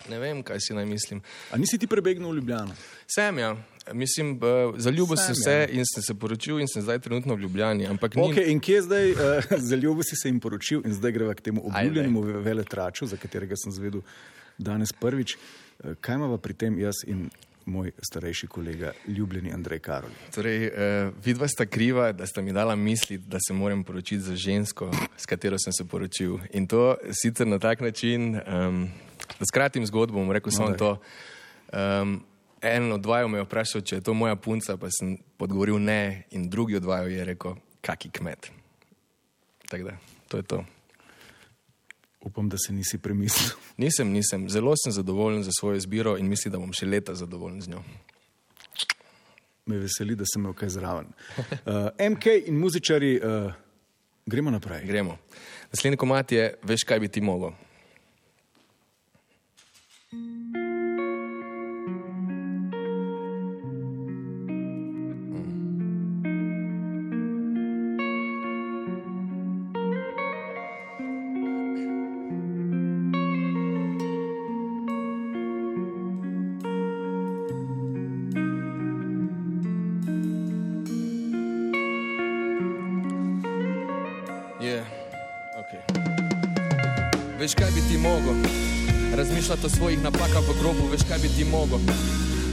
Ne 0.09 0.19
vem, 0.19 0.43
kaj 0.43 0.61
si 0.61 0.75
naj 0.75 0.87
mislim. 0.87 1.21
A 1.51 1.59
nisi 1.59 1.79
ti 1.79 1.87
prebegnil 1.87 2.31
v 2.31 2.39
Ljubljano? 2.39 2.75
Sem, 3.07 3.39
ja. 3.39 3.57
Mislim, 3.93 4.37
uh, 4.37 4.75
zaljubil 4.79 5.17
sem 5.17 5.35
se 5.35 5.53
ja. 5.53 5.69
in 5.69 5.85
sem 5.87 6.03
se 6.03 6.15
poročil 6.15 6.61
in 6.61 6.69
sem 6.69 6.83
zdaj 6.83 6.99
trenutno 6.99 7.35
v 7.35 7.41
Ljubljani. 7.47 7.89
Okay, 7.89 8.37
ni... 8.37 8.53
In 8.53 8.61
kje 8.61 8.83
zdaj, 8.83 9.13
uh, 9.13 9.19
zaljubil 9.71 10.03
si 10.07 10.17
se 10.17 10.29
in 10.29 10.41
poročil 10.41 10.83
in 10.85 10.95
zdaj 10.95 11.13
greva 11.13 11.35
k 11.35 11.41
temu 11.41 11.67
obljubljenemu 11.67 12.23
veletraču, 12.45 13.07
za 13.07 13.17
katerega 13.17 13.59
sem 13.59 13.73
zvedel 13.73 14.03
danes 14.59 14.93
prvič. 14.93 15.37
Eh, 15.85 15.95
kaj 16.01 16.15
imamo 16.15 16.37
pri 16.37 16.55
tem 16.55 16.79
jaz 16.79 17.05
in 17.07 17.31
moj 17.67 17.91
starejši 18.03 18.47
kolega, 18.47 18.93
ljubljeni 19.09 19.53
Andrej 19.53 19.79
Karol? 19.79 20.11
Torej, 20.35 20.65
eh, 20.67 21.11
vidva 21.25 21.49
sta 21.49 21.67
kriva, 21.67 22.13
da 22.13 22.27
sta 22.27 22.43
mi 22.43 22.53
dala 22.53 22.77
misli, 22.77 23.19
da 23.19 23.39
se 23.49 23.55
moram 23.55 23.85
poročiti 23.85 24.21
za 24.21 24.37
žensko, 24.37 24.91
s 25.17 25.27
katero 25.27 25.59
sem 25.59 25.73
se 25.73 25.85
poročil. 25.85 26.39
In 26.53 26.67
to 26.67 26.97
sicer 27.13 27.47
na 27.47 27.59
tak 27.59 27.81
način, 27.81 28.35
um, 28.37 28.89
da 29.39 29.47
skratim 29.47 29.87
zgodbo, 29.87 30.19
bom 30.19 30.33
rekel 30.33 30.51
no, 30.53 30.57
samo 30.57 30.77
to. 30.77 30.97
Um, 31.73 32.23
en 32.63 32.93
od 32.93 33.01
dvaju 33.01 33.29
me 33.29 33.39
je 33.39 33.45
vprašal, 33.45 33.83
če 33.83 33.97
je 33.97 34.05
to 34.05 34.15
moja 34.15 34.37
punca, 34.37 34.77
pa 34.77 34.91
sem 34.93 35.17
odgovoril 35.39 35.79
ne, 35.81 36.27
in 36.31 36.49
drugi 36.51 36.77
od 36.77 36.83
dvaju 36.83 37.11
je 37.11 37.25
rekel, 37.25 37.57
kaki 37.81 38.11
kmet. 38.11 38.51
Tako 39.69 39.85
da, 39.85 39.97
to 40.29 40.37
je 40.37 40.43
to. 40.43 40.65
Upam, 42.21 42.49
da 42.49 42.59
se 42.59 42.73
nisi 42.73 42.99
premislil. 42.99 43.57
Nisem, 43.83 44.13
nisem. 44.13 44.49
Zelo 44.51 44.75
sem 44.77 44.93
zadovoljen 44.93 45.43
za 45.43 45.51
svojo 45.61 45.77
izbiro 45.77 46.19
in 46.19 46.29
mislim, 46.29 46.53
da 46.53 46.59
bom 46.59 46.73
še 46.73 46.87
leta 46.87 47.15
zadovoljen 47.15 47.63
z 47.63 47.71
njo. 47.73 47.81
Me 49.67 49.79
veseli, 49.79 50.17
da 50.17 50.27
sem 50.29 50.43
imel 50.43 50.53
kaj 50.53 50.69
zraven. 50.75 51.09
Uh, 51.39 51.89
MK 52.11 52.27
in 52.47 52.59
muzičari, 52.61 53.15
uh, 53.25 53.53
gremo 54.27 54.51
naprej. 54.51 54.85
Gremo. 54.85 55.17
Naslednji 55.73 55.97
komat 55.97 56.33
je, 56.33 56.55
veš, 56.63 56.85
kaj 56.85 57.01
bi 57.01 57.09
ti 57.09 57.21
mogel. 57.25 57.55
Razmišljati 89.51 89.75
o 89.75 89.79
svojih 89.79 90.03
napakah 90.03 90.43
v 90.49 90.55
grobu, 90.61 90.87
veš 90.93 91.01
kaj 91.09 91.19
bi 91.19 91.29
ti 91.29 91.45
mogel. 91.45 91.79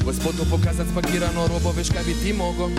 Gospodu 0.06 0.46
pokazati 0.50 0.90
spakirano 0.92 1.48
robo, 1.48 1.72
veš 1.78 1.90
kaj 1.94 2.04
bi 2.04 2.14
ti 2.24 2.34
mogel. 2.34 2.70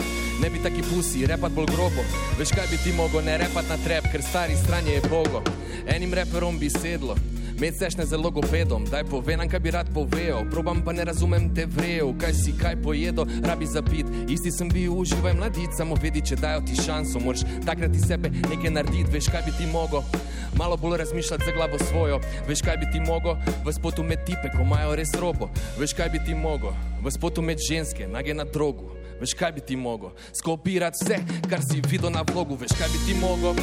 Ne 0.42 0.50
bi 0.50 0.58
taki 0.62 0.82
pusi, 0.82 1.26
repat 1.26 1.52
bolj 1.52 1.66
grobo, 1.66 2.02
veš 2.38 2.50
kaj 2.50 2.66
bi 2.70 2.76
ti 2.82 2.92
mogel, 2.92 3.22
ne 3.24 3.38
repat 3.38 3.68
na 3.68 3.76
trep, 3.84 4.10
ker 4.12 4.22
stari 4.22 4.56
stranje 4.56 4.92
je 4.92 5.02
bogo. 5.10 5.42
Enim 5.86 6.14
reperom 6.14 6.58
bi 6.58 6.70
sedlo, 6.70 7.14
Med 7.58 7.74
sešne 7.74 8.06
z 8.06 8.14
logopedom, 8.14 8.84
daj 8.86 9.02
povej 9.10 9.34
nam, 9.34 9.48
kaj 9.50 9.58
bi 9.58 9.70
rad 9.74 9.88
povedal. 9.90 10.46
Probam 10.46 10.78
pa 10.78 10.92
ne 10.94 11.02
razumem 11.04 11.50
te 11.50 11.66
vrejo, 11.66 12.12
kaj 12.14 12.30
si 12.30 12.52
kaj 12.54 12.76
pojedo, 12.78 13.26
rabi 13.42 13.66
zapit. 13.66 14.06
Isti 14.30 14.52
sem 14.54 14.68
bil, 14.70 14.94
uživaj 14.94 15.34
mladic, 15.34 15.74
samo 15.74 15.98
vedi, 15.98 16.22
če 16.22 16.38
dajo 16.38 16.62
ti 16.62 16.78
šanso. 16.78 17.18
Moraš 17.18 17.42
takrat 17.66 17.90
iz 17.98 18.06
sebe 18.06 18.30
nekaj 18.30 18.70
narediti, 18.70 19.10
veš 19.10 19.26
kaj 19.34 19.42
bi 19.48 19.56
ti 19.58 19.66
mogel. 19.72 20.06
Malo 20.54 20.76
bolj 20.78 21.02
razmišljati 21.02 21.44
za 21.44 21.52
glavo 21.56 21.80
svojo, 21.82 22.20
veš 22.46 22.62
kaj 22.62 22.78
bi 22.78 22.86
ti 22.94 23.02
mogel. 23.02 23.34
V 23.66 23.74
spotu 23.74 24.06
med 24.06 24.22
tipe, 24.22 24.54
ko 24.54 24.62
imajo 24.62 24.94
res 24.94 25.10
robo, 25.18 25.50
veš 25.80 25.96
kaj 25.98 26.14
bi 26.14 26.22
ti 26.22 26.38
mogel. 26.38 26.70
V 27.02 27.10
spotu 27.10 27.42
med 27.42 27.58
ženske, 27.58 28.06
nage 28.06 28.38
na 28.38 28.46
drogu, 28.46 28.86
veš 29.18 29.34
kaj 29.34 29.52
bi 29.58 29.66
ti 29.66 29.74
mogel. 29.76 30.14
Skopirati 30.30 31.02
vse, 31.02 31.18
kar 31.50 31.66
si 31.66 31.82
videl 31.90 32.14
na 32.14 32.22
vlogu, 32.22 32.54
veš 32.54 32.78
kaj 32.78 32.94
bi 32.94 33.02
ti 33.02 33.18
mogel. 33.18 33.58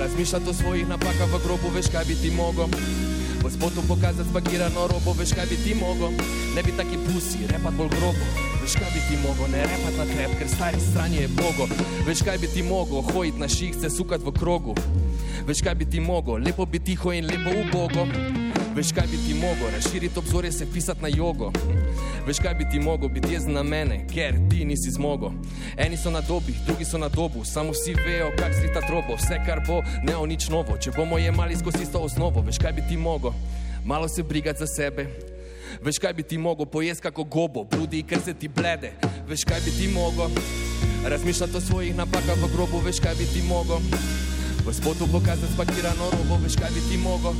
Razmišljati 0.00 0.48
o 0.48 0.56
svojih 0.56 0.88
napakah 0.88 1.28
v 1.28 1.44
grobu, 1.44 1.76
veš 1.76 1.92
kaj 1.92 2.08
bi 2.08 2.16
ti 2.16 2.32
mogel. 2.32 2.72
V 3.44 3.50
spotu 3.50 3.82
pokazati 3.88 4.28
spakirano 4.30 4.86
robo, 4.86 5.12
veš 5.18 5.32
kaj 5.32 5.46
bi 5.46 5.56
ti 5.56 5.74
mogel, 5.74 6.10
ne 6.54 6.62
bi 6.62 6.72
taki 6.76 6.98
pusi, 7.06 7.46
repat 7.48 7.74
bolj 7.78 7.88
grobo. 7.88 8.24
Veš 8.62 8.74
kaj 8.80 8.90
bi 8.94 9.00
ti 9.08 9.16
mogel, 9.22 9.46
ne 9.52 9.62
repat 9.62 9.94
na 9.98 10.06
krep, 10.10 10.34
ker 10.38 10.48
stari 10.48 10.80
stranje 10.80 11.22
je 11.22 11.28
bogo. 11.28 11.68
Veš 12.06 12.22
kaj 12.26 12.38
bi 12.38 12.50
ti 12.54 12.62
mogel, 12.62 13.02
hojit 13.12 13.38
na 13.38 13.48
ših, 13.48 13.78
se 13.80 13.90
sukat 13.90 14.20
v 14.26 14.34
krogu. 14.34 14.74
Veš 15.46 15.62
kaj 15.62 15.74
bi 15.74 15.86
ti 15.86 16.00
mogel, 16.00 16.42
lepo 16.44 16.66
bi 16.66 16.82
tiho 16.82 17.12
in 17.12 17.30
lepo 17.30 17.54
ubogo. 17.62 18.08
Veš 18.78 18.92
kaj 18.94 19.06
bi 19.10 19.16
ti 19.26 19.34
mogel, 19.34 19.70
razširiti 19.74 20.18
obzorje, 20.18 20.52
se 20.52 20.66
pisati 20.72 21.02
na 21.02 21.08
jogo. 21.08 21.52
Veš 22.26 22.38
kaj 22.38 22.54
bi 22.54 22.64
ti 22.70 22.78
mogel, 22.80 23.08
biti 23.08 23.32
jezen 23.32 23.52
na 23.52 23.62
mene, 23.62 24.06
ker 24.14 24.34
ti 24.50 24.64
nisi 24.64 24.90
zmogel. 24.90 25.30
Eni 25.76 25.96
so 25.96 26.10
na 26.10 26.20
dobi, 26.20 26.54
drugi 26.66 26.84
so 26.84 26.98
na 26.98 27.08
dobu, 27.08 27.44
samo 27.44 27.72
vsi 27.72 27.94
vejo, 27.94 28.30
kak 28.38 28.54
strita 28.54 28.80
trobo. 28.86 29.16
Vse 29.16 29.40
kar 29.46 29.64
bo, 29.66 29.82
ne 30.02 30.16
o 30.16 30.26
nič 30.26 30.46
novo. 30.48 30.76
Če 30.78 30.92
bomo 30.96 31.18
jemali 31.18 31.56
skozi 31.56 31.82
isto 31.82 31.98
osnovo, 31.98 32.40
veš 32.46 32.58
kaj 32.62 32.72
bi 32.72 32.84
ti 32.88 32.96
mogel, 32.96 33.34
malo 33.84 34.08
se 34.08 34.22
brigati 34.22 34.58
za 34.58 34.66
sebe. 34.66 35.08
Veš 35.82 35.98
kaj 35.98 36.12
bi 36.12 36.22
ti 36.22 36.38
mogel 36.38 36.66
pojesti 36.66 37.02
kako 37.02 37.24
gobo, 37.24 37.64
bludi, 37.64 38.02
ker 38.06 38.22
se 38.24 38.34
ti 38.34 38.48
blede. 38.48 38.92
Veš 39.28 39.44
kaj 39.44 39.60
bi 39.60 39.74
ti 39.74 39.88
mogel 39.88 40.30
razmišljati 41.04 41.56
o 41.56 41.60
svojih 41.60 41.96
napakah 41.96 42.38
v 42.42 42.54
grobu, 42.54 42.78
veš 42.86 43.00
kaj 43.00 43.14
bi 43.18 43.26
ti 43.26 43.42
mogel. 43.42 43.82
V 44.68 44.74
spotu 44.74 45.06
pokazati 45.12 45.52
spakirano 45.52 46.10
robo, 46.12 46.36
veš 46.44 46.56
kaj 46.60 46.70
bi 46.70 46.80
ti 46.90 46.96
mogel, 47.00 47.32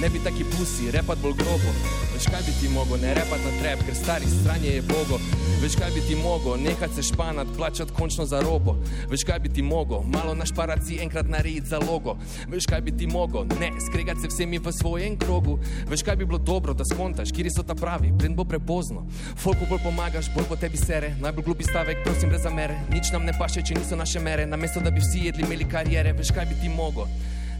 ne 0.00 0.08
bi 0.10 0.18
taki 0.18 0.44
pusi, 0.44 0.90
repat 0.90 1.18
bolj 1.22 1.36
grobo. 1.38 1.70
Veš 2.14 2.26
kaj 2.26 2.42
bi 2.46 2.52
ti 2.60 2.68
mogel, 2.68 2.98
ne 3.02 3.14
repat 3.14 3.40
na 3.44 3.52
trep, 3.60 3.84
ker 3.86 3.94
stari 3.94 4.26
stranje 4.26 4.68
je 4.74 4.82
bogo. 4.82 5.18
Veš 5.62 5.76
kaj 5.78 5.90
bi 5.94 6.00
ti 6.08 6.16
mogel, 6.18 6.56
nehat 6.58 6.90
se 6.94 7.02
španat, 7.02 7.46
plačat 7.56 7.90
končno 7.94 8.26
za 8.26 8.40
robo. 8.40 8.74
Veš 9.10 9.22
kaj 9.24 9.38
bi 9.38 9.48
ti 9.48 9.62
mogel, 9.62 10.02
malo 10.02 10.34
našparat 10.34 10.82
si 10.86 10.98
enkrat 11.02 11.28
narediti 11.30 11.70
za 11.70 11.78
logo. 11.78 12.16
Veš 12.50 12.66
kaj 12.66 12.80
bi 12.80 12.96
ti 12.98 13.06
mogel, 13.06 13.46
ne 13.60 13.70
skregat 13.86 14.18
se 14.22 14.28
vsemi 14.28 14.58
v 14.58 14.72
svojem 14.72 15.16
krogu. 15.18 15.58
Veš 15.86 16.02
kaj 16.02 16.16
bi 16.16 16.26
bilo 16.26 16.38
dobro, 16.38 16.74
da 16.74 16.84
skontaš, 16.84 17.30
kjer 17.32 17.50
so 17.54 17.62
ta 17.62 17.74
pravi, 17.78 18.10
pred 18.18 18.34
bo 18.34 18.44
prepozno. 18.44 19.06
Folku 19.38 19.70
bolj 19.70 19.84
pomagaš, 19.86 20.34
bolj 20.34 20.50
po 20.50 20.58
tebi 20.58 20.76
sere, 20.76 21.14
najbolj 21.22 21.44
glupi 21.44 21.64
stavek, 21.70 22.02
prosim 22.04 22.28
brez 22.34 22.42
zamere. 22.42 22.80
Nič 22.90 23.14
nam 23.14 23.22
ne 23.22 23.38
paše, 23.38 23.62
če 23.62 23.78
niso 23.78 23.96
naše 23.96 24.20
mere, 24.20 24.46
namesto 24.46 24.82
da 24.82 24.90
bi 24.90 25.00
vsi 25.00 25.28
jedli, 25.30 25.46
imeli 25.46 25.70
karijere. 25.70 26.12
Veš 26.18 26.34
kaj 26.34 26.50
bi 26.50 26.58
ti 26.60 26.71
mogel. 26.72 27.06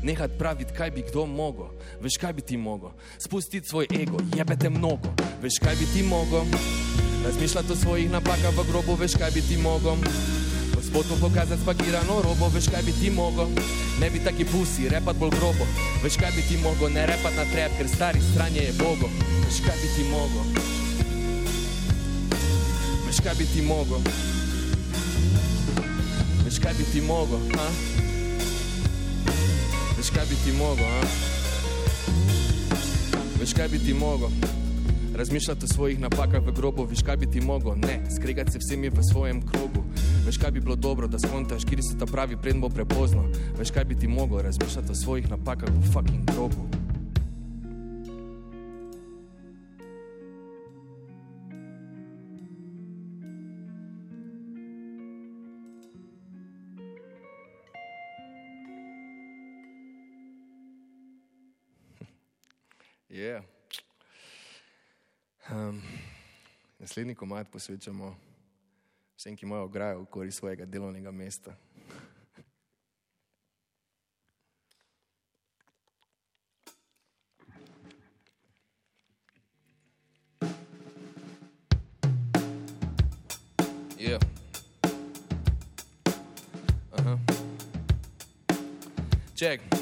Nehat 0.02 0.33
praviti, 0.38 0.75
kaj 0.75 0.90
bi 0.90 1.04
kdo 1.07 1.26
mogel, 1.31 1.69
veš 2.02 2.16
kaj 2.19 2.33
bi 2.33 2.42
ti 2.42 2.57
mogel, 2.57 2.90
spustiti 3.19 3.69
svoj 3.69 3.87
ego, 3.95 4.19
jebete 4.35 4.71
mnogo, 4.71 5.12
veš 5.42 5.61
kaj 5.62 5.76
bi 5.78 5.87
ti 5.95 6.02
mogel, 6.02 6.42
razmišljati 7.25 7.73
o 7.73 7.76
svojih 7.76 8.11
napakah 8.11 8.50
v 8.59 8.64
grobu, 8.71 8.97
veš 8.99 9.14
kaj 9.14 9.31
bi 9.31 9.42
ti 9.47 9.57
mogel, 9.62 9.95
v 10.75 10.83
spotu 10.83 11.14
pokazati 11.21 11.62
spakirano 11.62 12.19
robo, 12.23 12.50
veš 12.54 12.66
kaj 12.66 12.83
bi 12.83 12.92
ti 12.92 13.11
mogel, 13.11 13.47
ne 14.00 14.11
bi 14.11 14.19
taki 14.25 14.45
pusi, 14.45 14.88
repat 14.88 15.16
bolj 15.16 15.31
grobo, 15.38 15.66
veš 16.02 16.19
kaj 16.19 16.35
bi 16.35 16.42
ti 16.49 16.59
mogel, 16.59 16.90
ne 16.90 17.07
repat 17.07 17.38
na 17.38 17.45
trep, 17.52 17.71
ker 17.78 17.88
stari 17.88 18.21
stranje 18.33 18.61
je 18.61 18.73
bogo, 18.83 19.07
veš 19.47 19.62
kaj 19.62 19.78
bi 19.83 19.88
ti 19.95 20.04
mogel, 20.11 20.47
veš 23.07 23.21
kaj 23.23 23.35
bi 23.38 23.47
ti 23.54 23.62
mogel, 23.62 24.02
veš 26.45 26.59
kaj 26.59 26.75
bi 26.75 26.90
ti 26.92 27.00
mogel, 27.07 27.38
ha? 27.54 27.69
Veš 30.02 30.11
kaj 30.11 30.25
bi 30.26 30.37
ti 30.44 30.52
mogel, 30.59 30.85
a? 30.85 31.02
Veš 33.38 33.52
kaj 33.54 33.68
bi 33.68 33.78
ti 33.78 33.94
mogel? 33.94 34.35
Razmišljati 35.14 35.64
o 35.64 35.68
svojih 35.68 36.00
napakah 36.00 36.42
v 36.42 36.52
grobu, 36.52 36.88
veš 36.90 37.04
kaj 37.06 37.16
bi 37.16 37.30
ti 37.30 37.40
mogel? 37.40 37.78
Ne, 37.78 38.00
skregati 38.11 38.50
se 38.50 38.59
vsemi 38.59 38.90
v 38.90 39.02
svojem 39.12 39.47
krogu. 39.47 39.85
Veš 40.26 40.42
kaj 40.42 40.50
bi 40.50 40.61
bilo 40.61 40.76
dobro, 40.76 41.06
da 41.06 41.23
skontaš, 41.23 41.62
kje 41.64 41.82
so 41.87 41.94
ta 41.99 42.06
pravi, 42.06 42.35
pred 42.37 42.59
bo 42.59 42.68
prepozno. 42.68 43.30
Veš 43.59 43.71
kaj 43.71 43.85
bi 43.85 43.94
ti 43.94 44.09
mogel 44.09 44.42
razmišljati 44.42 44.90
o 44.90 44.94
svojih 44.94 45.30
napakah 45.30 45.71
v 45.71 45.92
fucking 45.92 46.26
grobu. 46.35 46.82
Yeah. 63.12 63.42
Um, 65.50 65.83
naslednji 66.78 67.14
komad 67.14 67.49
posvečamo 67.49 68.16
vsem, 69.16 69.37
ki 69.37 69.47
imajo 69.47 69.64
ograjo 69.64 70.00
okoli 70.00 70.33
svojega 70.33 70.64
delovnega 70.64 71.11
mesta. 71.11 71.52
Yeah. 83.99 84.21
Aha. 86.92 87.19
Check. 89.37 89.82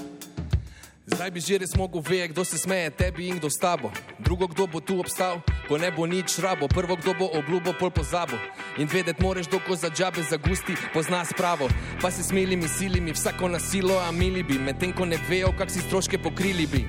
Zdaj 1.21 1.31
bi 1.37 1.41
že 1.41 1.59
res 1.61 1.77
mogel 1.77 2.01
vedeti, 2.01 2.33
kdo 2.33 2.45
se 2.49 2.57
smeje 2.57 2.91
tebi 2.97 3.29
in 3.29 3.37
kdo 3.37 3.51
s 3.53 3.61
tabo. 3.61 3.93
Drugo, 4.25 4.49
kdo 4.49 4.65
bo 4.65 4.81
tu 4.81 4.97
obstal, 4.97 5.45
ko 5.69 5.77
ne 5.77 5.93
bo 5.93 6.09
nič 6.09 6.41
rabo. 6.41 6.65
Prvo, 6.65 6.97
kdo 6.97 7.13
bo 7.13 7.29
obljubo, 7.37 7.77
pol 7.77 7.93
pozabo. 7.93 8.41
In 8.81 8.89
vedeti 8.89 9.21
moraš, 9.21 9.45
doko 9.45 9.77
za 9.77 9.93
džabe 9.93 10.25
zagusti, 10.25 10.73
pozna 10.97 11.21
spravo. 11.29 11.69
Pa 12.01 12.09
se 12.09 12.25
smilimi 12.25 12.65
silimi, 12.69 13.13
vsako 13.13 13.53
nasilo, 13.53 14.01
a 14.01 14.09
mili 14.13 14.41
bi, 14.43 14.57
medtem 14.57 14.97
ko 14.97 15.05
ne 15.05 15.21
vejo, 15.29 15.53
kak 15.53 15.69
si 15.69 15.85
stroške 15.85 16.17
pokrili 16.25 16.65
bi. 16.65 16.89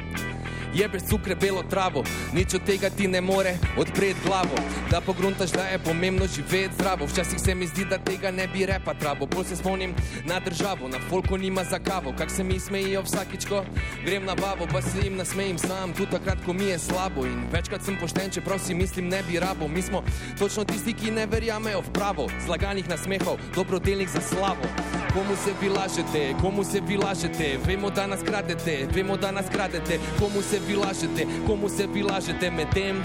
Jebeš 0.73 1.01
cukre 1.09 1.35
belo 1.35 1.63
travo, 1.63 2.03
nič 2.33 2.53
od 2.53 2.63
tega 2.63 2.89
ti 2.89 3.07
ne 3.07 3.21
more 3.21 3.57
odpreti 3.77 4.19
glavo. 4.25 4.55
Da 4.91 5.01
pogruntaš, 5.01 5.51
da 5.51 5.63
je 5.67 5.79
pomembno 5.79 6.27
živeti 6.27 6.75
zdravo. 6.75 7.05
Včasih 7.05 7.39
se 7.39 7.55
mi 7.55 7.67
zdi, 7.67 7.85
da 7.85 7.97
tega 7.97 8.31
ne 8.31 8.47
bi 8.47 8.65
repa 8.65 8.93
travo. 8.93 9.25
Bolj 9.25 9.45
se 9.45 9.55
spomnim 9.55 9.93
na 10.25 10.39
državo, 10.39 10.87
na 10.87 10.99
folko 11.09 11.37
nima 11.37 11.63
za 11.63 11.79
kavo. 11.79 12.13
Kak 12.17 12.31
se 12.31 12.43
mi 12.43 12.59
smejijo 12.59 13.01
vsakič, 13.01 13.45
ko 13.45 13.65
grem 14.05 14.25
na 14.25 14.35
bavo, 14.35 14.67
pa 14.71 14.81
se 14.81 15.03
jim 15.03 15.17
nasmejim 15.17 15.57
sam, 15.57 15.93
tudi 15.93 16.11
takrat, 16.11 16.39
ko 16.45 16.53
mi 16.53 16.65
je 16.65 16.79
slabo. 16.79 17.25
In 17.25 17.43
večkrat 17.51 17.83
sem 17.83 17.97
pošten, 17.99 18.31
čeprav 18.31 18.59
si 18.59 18.73
mislim, 18.73 19.09
ne 19.09 19.23
bi 19.27 19.39
rabo. 19.39 19.67
Mi 19.67 19.81
smo 19.81 20.03
točno 20.39 20.63
tisti, 20.63 20.93
ki 20.93 21.11
ne 21.11 21.25
verjamejo 21.25 21.81
v 21.81 21.93
pravo, 21.93 22.29
zlaganih 22.45 22.89
nasmehov, 22.89 23.37
dobrodelnih 23.55 24.09
za 24.09 24.21
slavo. 24.21 24.71
Komu 25.13 25.35
se 25.43 25.51
vi 25.61 25.69
lažete, 25.69 26.35
komu 26.41 26.63
se 26.63 26.81
vi 26.87 26.97
lažete, 26.97 27.57
vemo, 27.67 27.89
da 27.89 28.07
nas 28.07 28.19
kradete, 28.23 28.87
vemo, 28.95 29.17
da 29.17 29.31
nas 29.31 29.45
kradete, 29.51 29.99
komu 30.19 30.41
se 30.41 30.60
ви 30.61 30.75
лажете, 30.75 31.27
кому 31.47 31.69
се 31.69 31.87
ви 31.87 32.03
лажете, 32.03 32.51
метем. 32.51 33.03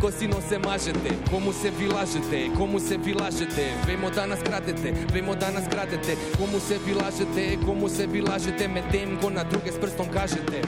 Косино 0.00 0.36
се 0.48 0.58
мажете, 0.58 1.16
кому 1.30 1.52
се 1.52 1.70
ви 1.70 1.88
лажете, 1.88 2.50
кому 2.56 2.80
се 2.80 2.96
ви 2.96 3.14
лажете, 3.14 3.74
вемо 3.86 4.10
да 4.10 4.26
нас 4.26 4.42
крадете, 4.42 4.92
вемо 5.12 5.34
да 5.34 5.50
нас 5.50 5.68
крадете, 5.68 6.16
кому 6.38 6.60
се 6.60 6.78
ви 6.78 6.94
лажете, 6.94 7.58
кому 7.66 7.88
се 7.88 8.06
ви 8.06 8.20
лажете, 8.20 8.68
метем 8.68 9.18
го 9.22 9.30
на 9.30 9.44
друге 9.44 9.72
с 9.72 9.80
прстом 9.80 10.08
кажете. 10.08 10.62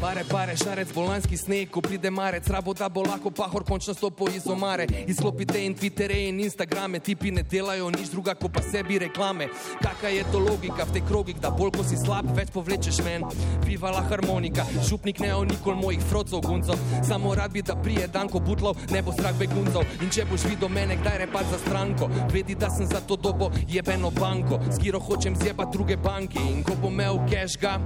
Pare, 0.00 0.24
pare, 0.24 0.56
šarec, 0.56 0.92
bolanski 0.94 1.36
sneg, 1.36 1.68
ko 1.68 1.82
pride 1.84 2.10
marec, 2.10 2.46
rabo 2.48 2.72
da 2.72 2.88
bo 2.88 3.02
lahko 3.04 3.30
pahor 3.30 3.64
končno 3.68 3.92
stopo 3.94 4.30
iz 4.32 4.46
omare. 4.48 4.86
Izklopite 5.06 5.60
in 5.64 5.74
Twittere 5.76 6.16
in 6.28 6.40
Instagrame, 6.40 6.98
tipi 7.04 7.30
ne 7.30 7.42
delajo 7.42 7.90
nič 7.90 8.08
druga, 8.08 8.34
ko 8.34 8.48
pa 8.48 8.62
sebi 8.64 8.98
reklame. 8.98 9.50
Kaka 9.82 10.08
je 10.08 10.24
to 10.32 10.38
logika 10.38 10.86
v 10.88 10.94
tej 10.94 11.02
krogih, 11.04 11.36
da 11.36 11.50
bolj 11.50 11.74
ko 11.76 11.84
si 11.84 11.98
slab, 12.00 12.30
več 12.32 12.48
povlečeš 12.54 13.02
ven. 13.04 13.26
Bivala 13.66 14.00
harmonika, 14.08 14.64
župnik 14.88 15.20
ne 15.20 15.34
o 15.36 15.44
nikol 15.44 15.76
mojih 15.76 16.00
frocov 16.08 16.40
gunco. 16.48 16.78
Samo 17.04 17.34
rad 17.36 17.52
bi, 17.52 17.60
da 17.60 17.76
prije 17.76 18.08
dan, 18.08 18.32
ko 18.32 18.40
butlov, 18.40 18.80
ne 18.96 19.04
bo 19.04 19.12
strah 19.12 19.36
beguncov. 19.36 19.84
In 20.00 20.08
če 20.08 20.24
boš 20.32 20.48
videl 20.48 20.72
mene, 20.72 20.96
kdaj 20.96 21.20
repat 21.26 21.52
za 21.52 21.60
stranko, 21.66 22.08
vedi, 22.32 22.56
da 22.56 22.72
sem 22.72 22.88
za 22.88 23.04
to 23.04 23.20
dobo 23.20 23.52
jebeno 23.68 24.08
banko. 24.16 24.62
Skiro 24.72 24.96
hočem 24.96 25.36
zjebat 25.36 25.76
druge 25.76 26.00
banke 26.00 26.40
in 26.40 26.64
ko 26.64 26.80
bo 26.80 26.88
imel 26.88 27.20
cash 27.28 27.60
ga, 27.60 27.76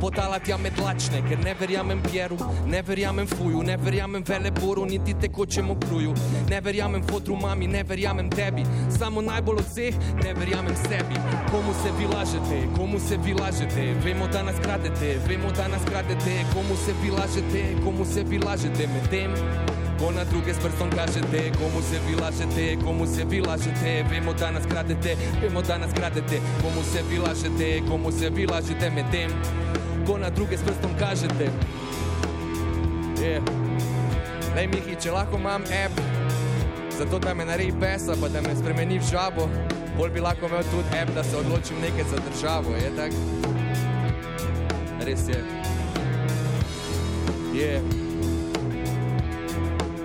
potalat 0.00 0.48
ja 0.48 0.56
med 0.56 0.80
lačne, 0.80 1.20
ker 1.28 1.36
ne 1.44 1.49
verjamem 1.54 2.02
Pieru, 2.02 2.36
ne 2.66 2.82
verjamem 2.82 3.26
Fuju, 3.26 3.62
ne 3.62 3.76
verjamem 3.76 4.24
Veleboru, 4.28 4.84
niti 4.84 5.14
tekočemu 5.14 5.76
kruju. 5.80 6.14
Ne 6.50 6.60
verjamem 6.60 7.02
fotru 7.02 7.36
mami, 7.36 7.66
ne 7.66 7.82
verjamem 7.82 8.30
tebi, 8.30 8.64
samo 8.98 9.22
najbolj 9.22 9.58
od 9.58 9.66
vseh 9.70 9.94
ne 10.24 10.34
verjamem 10.34 10.76
sebi. 10.76 11.14
Komu 11.50 11.72
se 11.82 11.90
vi 11.98 12.06
lažete, 12.06 12.68
komu 12.76 13.00
se 13.00 13.16
vi 13.24 13.34
lažete, 13.34 13.94
vemo, 14.04 14.26
da 14.26 14.42
nas 14.42 14.56
kradete, 14.62 15.18
vemo, 15.28 15.50
da 15.56 15.68
nas 15.68 15.82
kradete, 15.84 16.44
komu 16.54 16.76
se 16.84 16.92
vi 17.02 17.10
lažete, 17.10 17.62
komu 17.84 18.04
se 18.04 18.22
vi 18.22 18.38
lažete 18.38 18.86
med 18.86 19.10
tem. 19.10 19.30
Ko 20.00 20.12
na 20.12 20.24
druge 20.24 20.54
s 20.54 20.58
prstom 20.58 20.90
kažete, 20.90 21.52
komu 21.58 21.82
se 21.82 22.00
vi 22.08 22.14
lažete, 22.16 22.76
komu 22.84 23.06
se 23.06 23.24
vi 23.24 23.40
lažete, 23.40 24.04
vemo, 24.10 24.32
da 24.32 24.50
nas 24.50 24.66
kradete, 24.66 25.16
vemo, 25.42 25.62
da 25.62 25.78
nas 25.78 25.92
kradete, 25.92 26.40
komu 26.62 26.82
se 26.92 27.02
vi 27.10 27.18
lažete, 27.18 27.80
komu 27.88 28.12
se 28.12 28.30
vi 28.30 28.46
lažete 28.46 28.90
med 28.90 29.04
tem 29.12 29.30
ko 30.10 30.18
na 30.18 30.30
druge 30.30 30.58
s 30.58 30.62
prstom 30.66 30.90
kažete. 30.98 31.46
Yeah. 33.22 33.38
Lej, 34.58 34.66
Mihi, 34.66 34.96
če 34.98 35.14
lahko 35.14 35.38
imam 35.38 35.62
app, 35.70 35.94
zato 36.98 37.20
da 37.22 37.30
me 37.34 37.46
naredi 37.46 37.70
pesa, 37.78 38.16
pa 38.18 38.26
da 38.26 38.42
me 38.42 38.56
spremeni 38.58 38.98
v 38.98 39.06
žabo, 39.06 39.46
bolj 39.94 40.10
bi 40.10 40.24
lahko 40.24 40.50
imel 40.50 40.66
tudi 40.72 40.98
app, 40.98 41.14
da 41.14 41.22
se 41.22 41.36
odločim 41.38 41.78
nekaj 41.78 42.10
za 42.10 42.18
državo, 42.26 42.74
je 42.74 42.90
tak? 42.98 43.14
Res 45.06 45.28
je. 45.30 45.38
Yeah. 47.54 47.78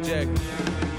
Jack. 0.06 0.95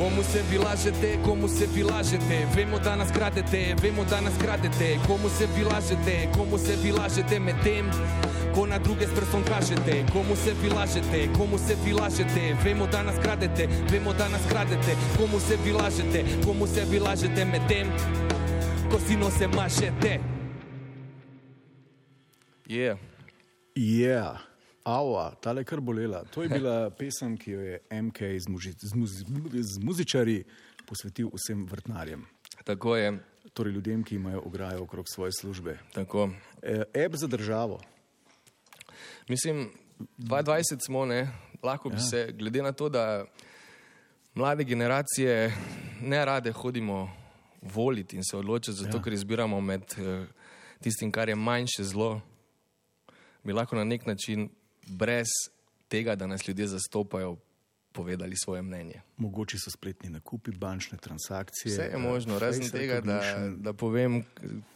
Komu 0.00 0.22
se 0.22 0.42
vi 0.50 0.58
lažete, 0.58 1.18
komu 1.24 1.48
se 1.48 1.66
vi 1.74 1.82
lažete, 1.82 2.46
vemo 2.56 2.78
da 2.78 2.96
nas 2.96 3.10
kradete, 3.12 3.74
vemo 3.82 4.04
da 4.04 4.20
nas 4.20 4.32
kradete, 4.42 4.98
komu 5.06 5.28
se 5.28 5.46
vi 5.56 5.64
lažete, 5.64 6.28
komu 6.36 6.58
se 6.58 6.76
vi 6.82 6.92
lažete 6.92 7.38
med 7.38 7.54
tem, 7.64 7.90
ko 8.54 8.66
na 8.66 8.78
druge 8.78 9.06
s 9.06 9.10
prstom 9.14 9.44
kažete, 9.44 10.04
komu 10.12 10.36
se 10.36 10.54
vi 10.62 10.70
lažete, 10.70 11.28
komu 11.36 11.58
se 11.58 11.76
vi 11.84 11.92
lažete, 11.92 12.56
vemo 12.64 12.86
da 12.86 13.02
nas 13.02 13.14
kradete, 13.22 13.68
vemo 13.92 14.12
da 14.12 14.28
nas 14.28 14.40
kradete, 14.48 14.96
komu 15.18 15.40
se 15.40 15.56
vi 15.64 15.72
lažete, 15.72 16.24
komu 16.46 16.66
se 16.66 16.84
vi 16.90 16.98
lažete 16.98 17.44
med 17.44 17.68
tem, 17.68 17.92
ko 18.90 18.98
si 19.06 19.16
no 19.16 19.30
se 19.30 19.48
mažete. 19.48 20.20
Yeah. 22.68 22.96
Yeah. 23.76 24.49
Ava, 24.90 25.30
tale 25.40 25.64
kar 25.64 25.80
bolela. 25.80 26.24
To 26.34 26.42
je 26.42 26.48
bila 26.58 26.90
pesem, 26.90 27.36
ki 27.38 27.50
jo 27.50 27.60
je 27.60 27.80
MK 28.02 28.18
z, 28.38 28.48
muži, 28.48 28.72
z, 28.78 28.94
muzi, 28.94 29.24
z 29.62 29.84
muzičari 29.84 30.38
posvetil 30.86 31.30
vsem 31.34 31.66
vrtnarjem. 31.70 32.26
Tako 32.64 32.96
je. 32.96 33.18
Torej 33.54 33.72
ljudem, 33.72 34.02
ki 34.04 34.14
imajo 34.14 34.42
ograjo 34.46 34.82
okrog 34.84 35.06
svoje 35.10 35.32
službe. 35.32 35.78
Tako. 35.94 36.30
E, 36.62 36.82
app 37.04 37.16
za 37.16 37.26
državo. 37.26 37.80
Mislim, 39.28 39.70
22 40.18 40.86
smo, 40.86 41.06
ne? 41.06 41.28
lahko 41.62 41.88
bi 41.88 41.96
ja. 41.96 42.00
se, 42.00 42.32
glede 42.32 42.62
na 42.62 42.72
to, 42.72 42.88
da 42.88 43.24
mlade 44.34 44.64
generacije 44.64 45.56
ne 46.02 46.24
rade 46.24 46.52
hodimo 46.52 47.10
voliti 47.62 48.16
in 48.16 48.22
se 48.30 48.36
odločiti, 48.36 48.76
zato 48.76 48.96
ja. 48.96 49.02
ker 49.02 49.12
izbiramo 49.12 49.60
med 49.60 49.82
uh, 49.82 50.26
tistim, 50.80 51.12
kar 51.12 51.28
je 51.28 51.34
manjše 51.34 51.84
zlo, 51.84 52.20
bi 53.44 53.52
lahko 53.52 53.76
na 53.76 53.84
nek 53.84 54.06
način 54.06 54.48
brez 54.90 55.28
tega, 55.88 56.14
da 56.14 56.26
nas 56.26 56.48
ljudje 56.48 56.66
zastopajo, 56.66 57.36
povedali 57.92 58.36
svoje 58.36 58.62
mnenje. 58.62 59.00
Mogoče 59.16 59.58
so 59.58 59.70
spletni 59.70 60.10
nakupi, 60.10 60.50
bančne 60.50 60.98
transakcije. 60.98 61.72
Vse 61.72 61.88
je 61.92 61.98
možno, 61.98 62.38
razen 62.38 62.70
tega, 62.70 63.00
da, 63.00 63.22
da 63.56 63.72
povem, 63.72 64.22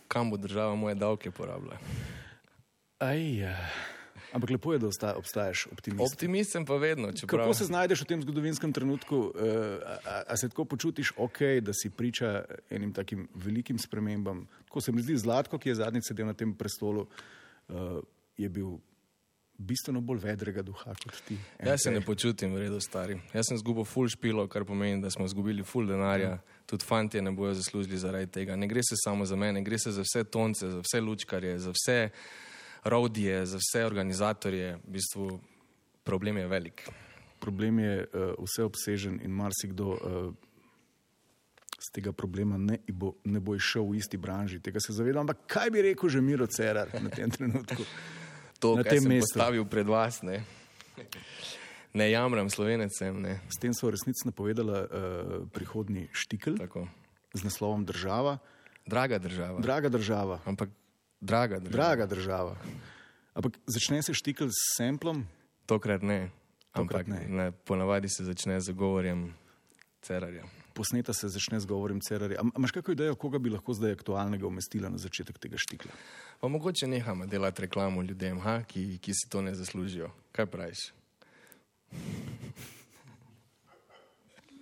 kam 0.08 0.30
bo 0.30 0.36
država 0.36 0.74
moje 0.74 0.94
davke 0.94 1.30
porabila. 1.30 1.78
Aj, 2.98 3.38
ja. 3.38 3.70
Ampak 4.34 4.50
lepo 4.50 4.72
je, 4.72 4.80
da 4.82 5.14
obstaješ 5.14 5.66
optimist. 5.72 6.12
Optimist 6.12 6.52
sem 6.52 6.64
pa 6.66 6.74
vedno. 6.74 7.12
Čeprav... 7.12 7.44
Kako 7.46 7.54
se 7.54 7.64
znajdeš 7.64 8.00
v 8.02 8.04
tem 8.04 8.22
zgodovinskem 8.22 8.72
trenutku? 8.72 9.16
Uh, 9.16 9.30
a, 10.04 10.22
a 10.26 10.36
se 10.36 10.48
tako 10.48 10.64
počutiš, 10.64 11.12
ok, 11.16 11.38
da 11.62 11.72
si 11.72 11.90
priča 11.90 12.44
enim 12.70 12.92
takim 12.92 13.28
velikim 13.34 13.78
spremembam? 13.78 14.48
Ko 14.68 14.80
se 14.80 14.92
mi 14.92 15.02
zdi 15.02 15.16
Zlatko, 15.16 15.58
ki 15.58 15.68
je 15.68 15.74
zadnjič 15.74 16.08
sedel 16.08 16.26
na 16.26 16.34
tem 16.34 16.54
prestolu, 16.54 17.06
uh, 17.68 18.02
je 18.36 18.48
bil 18.48 18.74
bistveno 19.58 20.00
bolj 20.00 20.18
vedrega 20.24 20.62
duha 20.62 20.94
kot 21.02 21.20
ti. 21.28 21.36
Jaz 21.64 21.84
se 21.84 21.90
ne 21.90 22.00
počutim 22.00 22.54
v 22.54 22.64
redu 22.64 22.80
starim. 22.80 23.20
Jaz 23.34 23.48
sem 23.48 23.58
zgubil 23.58 23.84
full 23.84 24.08
špilo, 24.10 24.46
kar 24.48 24.64
pomeni, 24.64 25.02
da 25.02 25.10
smo 25.10 25.26
izgubili 25.26 25.62
full 25.62 25.86
denarja. 25.86 26.34
Mm. 26.34 26.62
Tudi 26.66 26.84
fanti 26.84 27.22
ne 27.22 27.30
bojo 27.30 27.54
zaslužili 27.54 27.98
zaradi 27.98 28.30
tega. 28.32 28.56
Ne 28.56 28.68
gre 28.68 28.82
se 28.82 28.98
samo 29.04 29.26
za 29.26 29.36
mene, 29.36 29.62
gre 29.62 29.78
se 29.78 29.92
za 29.92 30.02
vse 30.02 30.24
tonce, 30.24 30.70
za 30.70 30.80
vse 30.82 31.00
lučkarje, 31.00 31.58
za 31.58 31.72
vse 31.74 32.08
rodije, 32.84 33.46
za 33.46 33.58
vse 33.62 33.84
organizatorje, 33.84 34.74
v 34.76 34.96
bistvu 34.96 35.40
problem 36.04 36.36
je 36.36 36.46
velik. 36.46 36.88
Problem 37.40 37.78
je 37.78 37.94
uh, 38.04 38.34
vseobsežen 38.44 39.20
in 39.22 39.30
marsikdo 39.30 39.88
uh, 39.88 40.34
z 41.84 41.92
tega 41.92 42.12
problema 42.12 42.56
ne 42.58 42.78
bo, 42.88 43.12
ne 43.24 43.40
bo 43.40 43.54
išel 43.54 43.84
v 43.84 43.98
isti 44.00 44.16
branži. 44.16 44.60
Tega 44.60 44.80
se 44.80 44.92
zavedam. 44.92 45.20
Ampak 45.28 45.44
kaj 45.46 45.70
bi 45.70 45.82
rekel 45.82 46.08
že 46.08 46.20
Miro 46.20 46.46
Cerar 46.46 46.88
na 47.02 47.10
tem 47.10 47.30
trenutku? 47.30 47.84
to, 48.64 48.72
kar 48.80 48.96
sem 48.96 49.12
mestu. 49.12 49.28
postavil 49.28 49.68
pred 49.68 49.88
vas. 49.92 50.22
Ne, 50.24 50.40
ne 52.00 52.08
jamram 52.10 52.48
slovenecem. 52.50 53.20
Ne. 53.20 53.38
S 53.52 53.60
tem 53.60 53.76
so 53.76 53.92
resnici 53.92 54.24
napovedala 54.24 54.84
uh, 54.84 54.88
prihodni 55.52 56.08
štikl 56.16 56.56
Tako. 56.58 56.88
z 57.36 57.44
naslovom 57.44 57.84
Država. 57.84 58.40
Draga 58.84 59.18
država. 59.18 59.60
Draga 59.64 59.88
država. 59.88 60.40
Ampak 60.44 60.68
Draga 61.20 61.58
država. 61.58 61.72
Draga 61.72 62.06
država. 62.06 62.56
Ampak 63.34 63.56
začne 63.66 64.02
se 64.02 64.14
štikl 64.14 64.52
s 64.52 64.76
semplom? 64.76 65.24
Tokrat 65.66 66.02
ne. 66.02 66.28
Ampak 66.72 67.06
ne. 67.06 67.24
ne. 67.28 67.52
Ponavadi 67.64 68.08
se 68.08 68.24
začne 68.24 68.60
z 68.60 68.72
govorjem 68.72 69.32
Cerarja. 70.02 70.44
Posneta 70.74 71.12
se 71.14 71.28
začne 71.28 71.60
z 71.60 71.66
govorjem 71.70 72.00
Cerarja. 72.02 72.42
Imaš 72.56 72.72
kakšno 72.74 72.92
idejo, 72.92 73.14
koga 73.14 73.38
bi 73.38 73.50
lahko 73.50 73.74
zdaj 73.74 73.94
aktualnega 73.94 74.46
umestila 74.46 74.90
na 74.90 74.98
začetek 74.98 75.38
tega 75.38 75.58
štikla? 75.58 75.92
Pa 76.40 76.48
mogoče 76.50 76.86
nehamo 76.90 77.26
delati 77.30 77.62
reklamo 77.62 78.02
ljudem, 78.02 78.40
ha, 78.42 78.62
ki, 78.66 78.98
ki 78.98 79.14
si 79.14 79.30
to 79.30 79.42
ne 79.42 79.54
zaslužijo. 79.54 80.10
Kaj 80.34 80.46
praviš? 80.50 80.90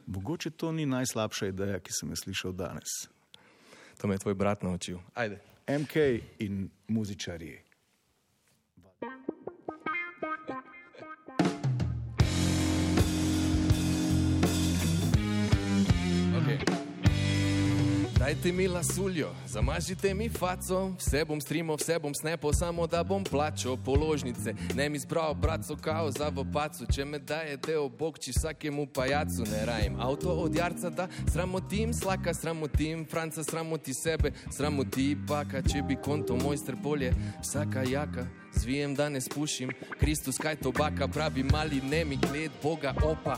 Mogoče 0.06 0.50
to 0.50 0.72
ni 0.72 0.84
najslabša 0.86 1.48
ideja, 1.48 1.80
ki 1.80 1.96
sem 1.96 2.12
jo 2.12 2.16
slišal 2.16 2.52
danes. 2.52 3.08
To 3.98 4.08
me 4.08 4.14
je 4.14 4.24
tvoj 4.28 4.34
brat 4.34 4.62
naučil. 4.62 5.00
Ajde. 5.14 5.40
MK 5.64 5.96
in 6.38 6.68
muzičarji. 6.88 7.71
Dajte 18.22 18.52
mi 18.52 18.68
lasuljo, 18.68 19.28
zamažite 19.46 20.14
mi 20.14 20.28
faco, 20.28 20.92
vse 20.98 21.24
bom 21.24 21.40
streamal, 21.40 21.76
vse 21.76 21.98
bom 21.98 22.14
snapal, 22.14 22.52
samo 22.52 22.86
da 22.86 23.02
bom 23.04 23.24
plačal 23.24 23.76
položnice. 23.84 24.54
Ne 24.74 24.88
mi 24.88 24.98
zbral, 24.98 25.34
brat, 25.34 25.64
so 25.66 25.76
kao 25.76 26.10
za 26.10 26.28
v 26.28 26.44
pacu, 26.52 26.86
če 26.86 27.04
me 27.04 27.18
dajete 27.18 27.74
v 27.74 27.88
bok, 27.98 28.20
či 28.22 28.30
vsakemu 28.30 28.86
pajacu 28.94 29.42
ne 29.50 29.64
rajem. 29.66 29.96
Avto 30.00 30.30
od 30.30 30.54
jarca, 30.54 30.90
da 30.90 31.08
sramotim, 31.32 31.94
slaka 31.94 32.34
sramotim, 32.34 33.02
franca 33.10 33.42
sramoti 33.42 33.94
sebe, 33.94 34.30
sramoti 34.50 35.16
paka, 35.28 35.62
če 35.62 35.82
bi 35.82 35.98
konto 35.98 36.38
moj 36.38 36.62
strpolje, 36.62 37.10
vsaka 37.42 37.82
jaka 37.90 38.28
zvijem, 38.54 38.94
da 38.94 39.08
ne 39.08 39.20
spušim. 39.20 39.70
Kristus, 40.00 40.38
kaj 40.38 40.56
to 40.56 40.72
baka, 40.72 41.08
pravi 41.08 41.42
mali, 41.42 41.80
ne 41.80 42.04
mi 42.04 42.16
gled, 42.16 42.50
Boga 42.62 42.94
opa. 43.04 43.36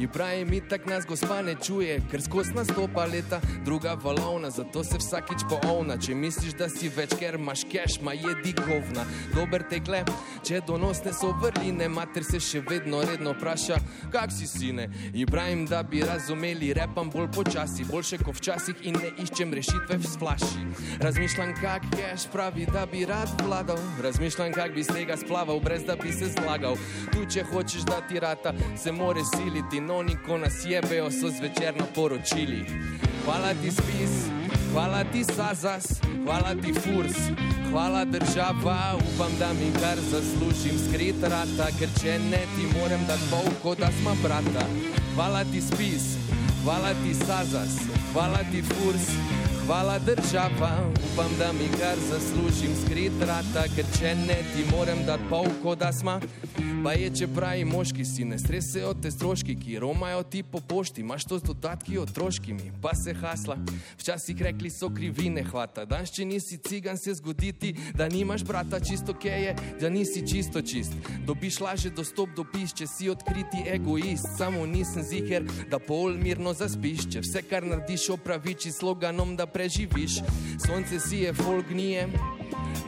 Ibrahim, 0.00 0.52
itak 0.52 0.86
nas 0.86 1.06
gospa 1.06 1.42
ne 1.42 1.54
čuje, 1.54 1.98
ker 2.10 2.22
skozi 2.22 2.54
nastopa 2.54 3.04
leta, 3.04 3.40
druga 3.64 3.96
valovna, 4.02 4.50
zato 4.50 4.84
se 4.84 4.98
vsakič 4.98 5.42
poovna. 5.50 5.96
Če 5.98 6.14
misliš, 6.14 6.54
da 6.54 6.68
si 6.70 6.88
več, 6.88 7.16
ker 7.18 7.34
imaš 7.34 7.64
keš, 7.66 7.98
ma 8.06 8.14
je 8.14 8.34
digovna. 8.44 9.02
Dober 9.34 9.64
tekle, 9.70 10.04
če 10.46 10.60
donosne 10.66 11.12
so 11.12 11.32
vrline, 11.42 11.88
mater 11.90 12.24
se 12.24 12.38
še 12.40 12.62
vedno 12.68 13.02
redno 13.02 13.34
vpraša, 13.34 13.80
kak 14.14 14.30
si 14.34 14.46
sine. 14.46 14.86
Ibrahim, 15.14 15.66
da 15.66 15.82
bi 15.82 16.04
razumeli, 16.06 16.70
repam 16.78 17.10
bolj 17.10 17.32
počasi, 17.34 17.88
boljše 17.90 18.20
kot 18.22 18.38
včasih 18.38 18.86
in 18.86 19.00
ne 19.02 19.10
iščem 19.24 19.54
rešitve 19.54 19.98
v 19.98 20.12
splaši. 20.14 20.62
Razmišljam, 21.02 21.56
kak 21.58 21.90
keš 21.96 22.28
pravi, 22.32 22.68
da 22.70 22.86
bi 22.86 23.02
rad 23.08 23.34
vladal. 23.42 23.82
Razmišljam, 24.04 24.47
vem, 24.48 24.54
kak 24.54 24.74
bi 24.74 24.82
z 24.82 24.92
tega 24.92 25.16
splaval, 25.16 25.60
brez 25.60 25.84
da 25.84 25.96
bi 25.96 26.12
se 26.12 26.28
zlagal. 26.32 26.76
Tu, 27.12 27.24
če 27.26 27.44
hočeš 27.52 27.84
da 27.84 28.00
ti 28.08 28.20
rata, 28.20 28.52
se 28.76 28.92
more 28.92 29.20
siliti, 29.36 29.80
no, 29.80 30.02
niko 30.02 30.38
nas 30.38 30.64
jebejo, 30.64 31.10
so 31.10 31.28
zvečer 31.28 31.76
na 31.76 31.84
poročili. 31.94 32.64
Hvala 33.24 33.52
ti 33.62 33.70
spis, 33.70 34.28
hvala 34.72 35.04
ti 35.12 35.24
sazas, 35.24 36.00
hvala 36.24 36.54
ti 36.62 36.72
furs, 36.72 37.18
hvala 37.70 38.04
država, 38.04 38.96
upam, 38.96 39.32
da 39.38 39.52
mi 39.52 39.68
kar 39.80 40.00
zaslužim 40.10 40.78
skrit 40.88 41.22
rata, 41.22 41.68
ker 41.78 41.92
če 42.00 42.18
ne 42.30 42.44
ti 42.56 42.70
morem 42.78 43.04
da 43.08 43.18
bolko, 43.30 43.74
da 43.74 43.92
smo 44.00 44.16
brata. 44.22 44.64
Hvala 45.14 45.44
ti 45.52 45.60
spis, 45.60 46.16
hvala 46.64 46.94
ti 47.04 47.14
sazas, 47.26 47.82
hvala 48.14 48.40
ti 48.52 48.62
furs. 48.62 49.12
Hvala 49.68 49.98
država, 49.98 50.70
upam, 51.12 51.30
da 51.38 51.52
mi 51.52 51.68
kar 51.80 51.98
zaslužim 52.10 52.72
skrit 52.84 53.12
rata, 53.20 53.66
ker 53.76 53.84
če 53.98 54.14
ne 54.14 54.36
ti 54.52 54.64
morem 54.76 55.04
dati 55.06 55.22
polko, 55.30 55.74
da 55.74 55.92
smo. 55.92 56.20
Pa 56.84 56.92
je, 56.94 57.08
če 57.10 57.26
pravi 57.34 57.64
moški 57.66 58.04
si 58.06 58.24
ne 58.24 58.36
stresejo 58.38 58.92
te 59.02 59.10
stroški, 59.10 59.56
ki 59.58 59.78
romajo 59.82 60.22
ti 60.30 60.44
po 60.46 60.60
pošti, 60.60 61.02
imaš 61.02 61.24
to 61.26 61.38
z 61.40 61.48
dodatki 61.48 61.98
otroškimi, 61.98 62.70
pa 62.82 62.92
se 62.94 63.14
hasla. 63.18 63.56
Včasih 63.98 64.42
rekli 64.46 64.70
so 64.70 64.90
krivine, 64.94 65.42
hvata, 65.42 65.84
danes 65.90 66.12
če 66.14 66.24
nisi 66.28 66.60
cigan, 66.62 66.96
se 66.96 67.16
zgoditi, 67.18 67.74
da 67.98 68.08
nimaš 68.08 68.44
brata 68.46 68.80
čisto 68.80 69.14
keje, 69.14 69.56
da 69.80 69.90
nisi 69.90 70.22
čisto 70.22 70.62
čist. 70.62 70.94
Dobiš 71.26 71.60
laže 71.60 71.90
dostop 71.90 72.30
do 72.36 72.46
piš, 72.46 72.76
če 72.78 72.86
si 72.86 73.10
odkriti 73.10 73.64
egoist, 73.66 74.30
samo 74.38 74.66
nisem 74.66 75.02
ziger, 75.02 75.48
da 75.70 75.82
pol 75.82 76.14
mirno 76.14 76.54
zaspiš, 76.54 77.08
če 77.12 77.24
vse 77.26 77.42
kar 77.50 77.66
narediš 77.66 78.10
opraviči 78.14 78.72
sloganom, 78.72 79.34
da 79.36 79.50
preživiš. 79.50 80.22
Sonce 80.62 81.02
si 81.02 81.24
je 81.26 81.34
folgnije. 81.34 82.06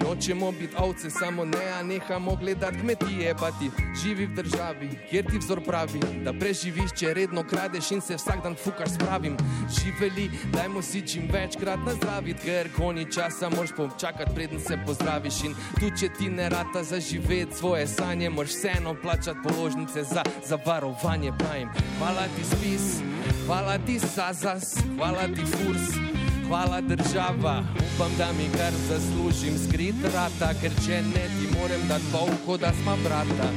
Nočemo 0.00 0.52
biti 0.52 0.76
ovce, 0.78 1.10
samo 1.10 1.44
ne, 1.44 1.64
a 1.78 1.82
nehamo 1.82 2.36
gledati 2.36 2.78
kmetije, 2.80 3.34
pa 3.34 3.50
ti 3.50 3.70
živi 4.02 4.26
v 4.26 4.34
državi, 4.34 4.88
kjer 5.10 5.26
ti 5.30 5.38
vzor 5.38 5.60
pravi, 5.64 6.00
da 6.24 6.32
preživiš, 6.32 6.94
če 6.98 7.14
redno 7.14 7.44
kradeš 7.44 7.90
in 7.96 8.00
se 8.00 8.16
vsak 8.16 8.42
dan 8.44 8.56
fukaš 8.56 8.94
s 8.94 8.98
pravim. 8.98 9.36
Živeli, 9.78 10.30
dajmo 10.52 10.82
si 10.82 11.02
čim 11.06 11.28
večkrat 11.32 11.80
nazdraviti, 11.86 12.42
ker 12.44 12.70
konji 12.76 13.06
časa 13.12 13.50
moraš 13.50 13.74
počakati, 13.76 14.34
preden 14.34 14.60
se 14.60 14.78
pozdraviš. 14.86 15.42
In 15.44 15.56
tu, 15.80 15.90
če 16.00 16.08
ti 16.18 16.28
ne 16.28 16.48
rata 16.48 16.82
zaživeti 16.84 17.56
svoje 17.56 17.86
sanje, 17.86 18.30
moraš 18.30 18.56
vseeno 18.56 18.94
plačati 19.02 19.40
položnice 19.48 20.04
za 20.04 20.22
zavarovanje. 20.46 21.32
Pravim, 21.38 21.68
hvala 21.98 22.28
ti 22.36 22.44
spis, 22.44 23.02
hvala 23.46 23.78
ti 23.86 23.98
sazas, 23.98 24.76
hvala 24.96 25.28
ti 25.34 25.44
furs 25.46 26.10
hvala 26.50 26.80
država, 26.80 27.62
upam, 27.94 28.10
da 28.18 28.32
mi 28.32 28.48
kar 28.58 28.72
zaslužim 28.88 29.54
skrit 29.68 29.94
rata, 30.14 30.50
ker 30.60 30.72
če 30.86 31.02
ne 31.02 31.24
ti 31.36 31.49
morem 31.60 31.88
dati 31.88 32.04
polko, 32.12 32.56
da 32.56 32.72
smo 32.82 32.96
brata. 33.04 33.48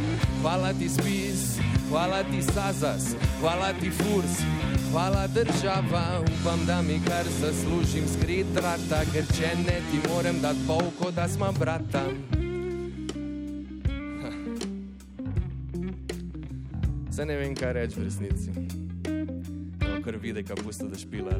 Hvala 0.42 0.74
ti 0.74 0.89
spis, 0.89 1.60
hvala 1.89 2.24
ti 2.24 2.42
sazas, 2.42 3.16
hvala 3.39 3.74
ti 3.80 3.89
furs. 3.89 4.36
Hvala 4.92 5.28
država, 5.28 6.22
upam, 6.22 6.66
da 6.66 6.82
mi 6.82 7.02
kar 7.08 7.26
zaslužim 7.42 8.04
skrit 8.08 8.48
rata, 8.56 9.02
ker 9.13 9.26
če 9.38 9.56
ne 9.68 9.80
ti 9.92 10.10
morem 10.10 10.42
dati 10.42 10.60
polko, 10.68 11.12
da 11.12 11.28
smo 11.28 11.52
brata. 11.60 12.04
Se 17.12 17.26
ne 17.26 17.36
vem, 17.36 17.56
kaj 17.56 17.74
reči 17.74 18.00
v 18.00 18.04
resnici. 18.04 18.52
No, 19.80 20.02
kar 20.06 20.18
vidi, 20.22 20.44
kaj 20.44 20.56
pusto 20.56 20.88
da 20.88 20.98
špila. 20.98 21.32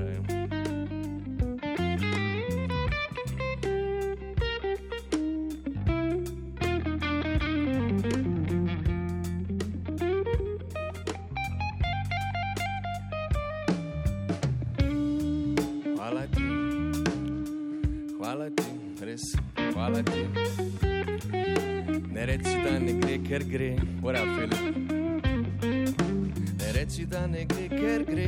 Reči, 26.84 27.06
da 27.06 27.28
ne 27.28 27.46
gre, 27.46 27.68
ker 27.70 28.04
gre, 28.04 28.28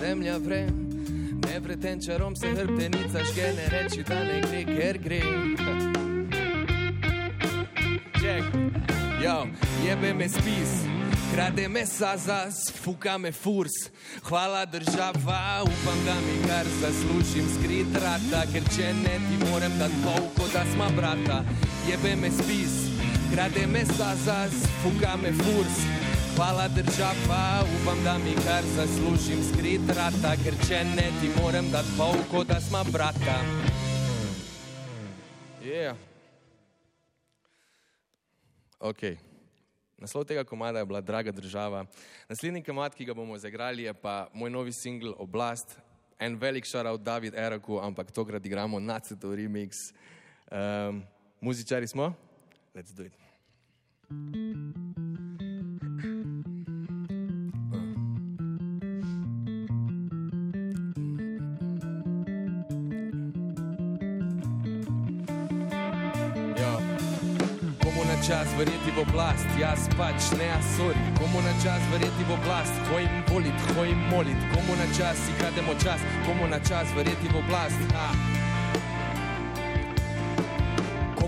zemlja 0.00 0.38
vre. 0.38 0.66
Ne 1.46 1.60
vretenčarom 1.60 2.34
se 2.36 2.50
hrbtenica 2.50 3.22
žge, 3.30 3.52
ne 3.54 3.66
reči, 3.70 4.02
da 4.02 4.18
ne 4.24 4.40
gre, 4.40 4.64
ker 4.66 4.98
gre. 4.98 5.20
Jo, 9.22 9.46
jebe 9.86 10.14
me 10.14 10.28
spis. 10.28 10.74
Krade 11.34 11.68
me 11.68 11.86
sazas, 11.86 12.72
fuka 12.82 13.18
me 13.18 13.32
furs. 13.32 13.76
Hvala 14.22 14.64
država, 14.64 15.62
upam, 15.62 16.02
da 16.06 16.16
mi 16.26 16.34
kar 16.48 16.66
zaslužim 16.80 17.46
skrit 17.58 17.94
rata, 18.02 18.42
ker 18.52 18.66
če 18.74 18.90
ne 19.04 19.20
ti 19.28 19.38
morem 19.44 19.78
dati 19.78 20.02
polko, 20.02 20.50
da 20.52 20.66
smo 20.74 20.90
brata. 20.96 21.44
Jebe 21.90 22.16
me 22.16 22.30
spis, 22.30 22.74
krade 23.34 23.66
me 23.66 23.86
sazas, 23.86 24.66
fuka 24.82 25.14
me 25.22 25.32
furs. 25.32 26.07
Hvala 26.38 26.68
država, 26.68 27.64
upam, 27.82 28.04
da 28.04 28.18
mi 28.18 28.34
kar 28.46 28.62
zaslužim 28.64 29.42
skrit 29.42 29.80
rata, 29.88 30.36
ker 30.44 30.54
če 30.68 30.84
ne 30.84 31.06
ti 31.20 31.30
morem 31.42 31.70
dati 31.70 31.88
polko, 31.98 32.44
da 32.44 32.60
smo 32.60 32.84
brata. 32.92 33.38
Yeah. 35.64 35.96
Okay. 38.80 39.16
Naslov 39.98 40.24
tega 40.24 40.44
komada 40.44 40.78
je 40.78 40.86
bila 40.86 41.00
Draga 41.00 41.32
država. 41.32 41.84
Naslednji 42.28 42.62
komad, 42.62 42.94
ki 42.94 43.04
ga 43.04 43.14
bomo 43.14 43.38
zagrali, 43.38 43.82
je 43.82 43.94
pa 43.94 44.28
moj 44.34 44.50
novi 44.50 44.72
singl 44.72 45.10
Oblast. 45.18 45.74
En 46.20 46.38
velik 46.38 46.64
šarout 46.64 47.02
David 47.02 47.34
Eraku, 47.34 47.80
ampak 47.82 48.14
tokrat 48.14 48.46
igramo 48.46 48.78
Naceto 48.80 49.34
remix. 49.34 49.90
Um, 50.52 51.02
muzičari 51.40 51.86
smo? 51.86 52.14
Let's 52.74 52.94
do 52.94 53.02
it. 53.02 53.12
Ja. 54.12 55.27
Na 68.18 68.24
čas 68.24 68.48
verjeti 68.58 68.90
v 68.90 68.98
oblast, 68.98 69.46
jaz 69.60 69.88
pač 69.96 70.34
ne 70.38 70.50
asori. 70.50 70.98
Komu 71.18 71.38
na 71.42 71.52
čas 71.62 71.82
verjeti 71.92 72.24
v 72.26 72.34
oblast, 72.34 72.74
hojim 72.90 73.22
volit, 73.30 73.54
hojim 73.76 73.98
molit. 74.10 74.38
Komu 74.54 74.74
na 74.74 74.86
čas 74.98 75.16
si 75.16 75.32
krademo 75.38 75.74
čas, 75.78 76.00
komu 76.26 76.46
na 76.50 76.58
čas 76.58 76.90
verjeti 76.96 77.28
v 77.30 77.38
oblast. 77.38 77.78
Ha. 77.94 78.37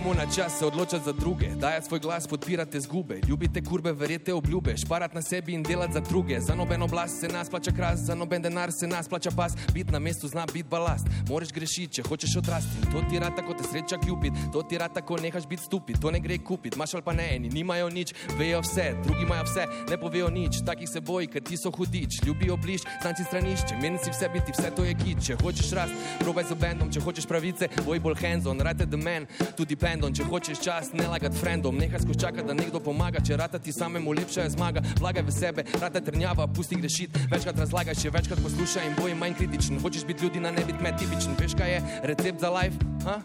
Komu 0.03 0.15
na 0.15 0.27
čas 0.37 0.59
se 0.59 0.67
odločati 0.67 1.05
za 1.05 1.13
druge, 1.13 1.47
dajati 1.47 1.87
svoj 1.87 2.01
glas, 2.01 2.27
podpirate 2.27 2.81
zgube, 2.81 3.21
ljubite 3.29 3.63
kurbe, 3.65 3.93
verjete 3.93 4.35
obljube, 4.35 4.77
šparati 4.77 5.15
na 5.15 5.23
sebi 5.23 5.53
in 5.53 5.63
delati 5.63 5.93
za 5.93 6.01
druge. 6.01 6.41
Za 6.41 6.55
noben 6.55 6.83
oblast 6.83 7.21
se 7.21 7.29
nas 7.29 7.51
plača 7.51 7.71
kras, 7.77 7.99
za 7.99 8.15
noben 8.15 8.43
denar 8.43 8.73
se 8.73 8.87
nas 8.87 9.09
plača 9.09 9.31
pas, 9.37 9.53
bit 9.75 9.91
na 9.91 9.99
mestu 9.99 10.29
zna 10.29 10.47
bit 10.53 10.67
balast. 10.67 11.07
Moraš 11.29 11.53
grešiti, 11.53 11.95
če 11.95 12.03
hočeš 12.09 12.37
odrasti. 12.37 12.87
To 12.93 13.03
ti 13.11 13.19
rata, 13.19 13.43
ko 13.47 13.55
te 13.55 13.65
sreča 13.65 13.99
ljubit, 14.07 14.33
to 14.53 14.63
ti 14.63 14.79
rata, 14.79 15.03
ko 15.03 15.17
nehaš 15.17 15.47
biti 15.47 15.63
stupid, 15.63 16.01
to 16.01 16.11
ne 16.11 16.21
gre 16.21 16.39
kupiti. 16.39 16.79
Maš 16.79 16.95
ali 16.95 17.03
pa 17.03 17.13
ne, 17.13 17.29
eni. 17.37 17.49
Nimajo 17.49 17.91
nič, 17.91 18.15
vejo 18.39 18.61
vse, 18.61 18.95
drugi 19.05 19.23
imajo 19.23 19.45
vse, 19.45 19.67
ne 19.91 20.01
povejo 20.01 20.31
nič. 20.31 20.63
Takih 20.67 20.89
se 20.89 21.01
boji, 21.01 21.27
ker 21.27 21.45
ti 21.45 21.57
so 21.57 21.71
hudič, 21.71 22.23
ljubijo 22.27 22.57
bliž, 22.57 22.89
znanci 23.03 23.25
stranišče, 23.25 23.77
meni 23.83 23.99
si 23.99 24.11
vse 24.11 24.33
biti, 24.33 24.57
vse 24.57 24.73
to 24.77 24.89
je 24.89 24.97
kit. 25.05 25.21
Če 25.27 25.37
hočeš 25.43 25.73
rast, 25.77 25.93
probaj 26.25 26.49
z 26.49 26.57
bendom, 26.57 26.89
če 26.89 27.05
hočeš 27.05 27.29
pravice, 27.29 27.69
boj 27.85 28.01
bolj 28.01 28.17
hands 28.25 28.49
on, 28.49 28.65
rate 28.65 28.89
the 28.89 28.97
man, 28.97 29.29
tudi 29.57 29.77
pendon, 29.91 30.15
če 30.15 30.27
hočeš 30.29 30.63
čas, 30.63 30.93
ne 30.95 31.07
lagat 31.11 31.35
frendom, 31.35 31.79
nehaj 31.81 32.05
skozi 32.05 32.23
čakati, 32.23 32.47
da 32.47 32.55
nekdo 32.55 32.79
pomaga, 32.85 33.23
če 33.27 33.39
rata 33.41 33.59
ti 33.59 33.75
samemu 33.75 34.15
lepša 34.21 34.47
je 34.47 34.55
zmaga, 34.55 34.85
vlagaj 35.01 35.27
v 35.27 35.35
sebe, 35.35 35.67
rata 35.83 36.03
trnjava, 36.07 36.47
pusti 36.55 36.79
grešit, 36.79 37.19
večkrat 37.33 37.59
razlagaj, 37.65 37.99
še 37.99 38.15
večkrat 38.15 38.43
poslušaj 38.45 38.87
in 38.87 38.99
boj 39.01 39.17
manj 39.19 39.39
kritičen, 39.41 39.83
hočeš 39.83 40.07
biti 40.07 40.27
ljudi 40.27 40.43
na 40.45 40.55
ne 40.55 40.67
biti 40.69 40.83
med 40.85 40.99
tipičen, 41.01 41.35
veš 41.41 41.59
kaj 41.59 41.75
je 41.75 41.81
recept 42.13 42.45
za 42.45 42.53
life, 42.55 42.79
ha? 43.09 43.19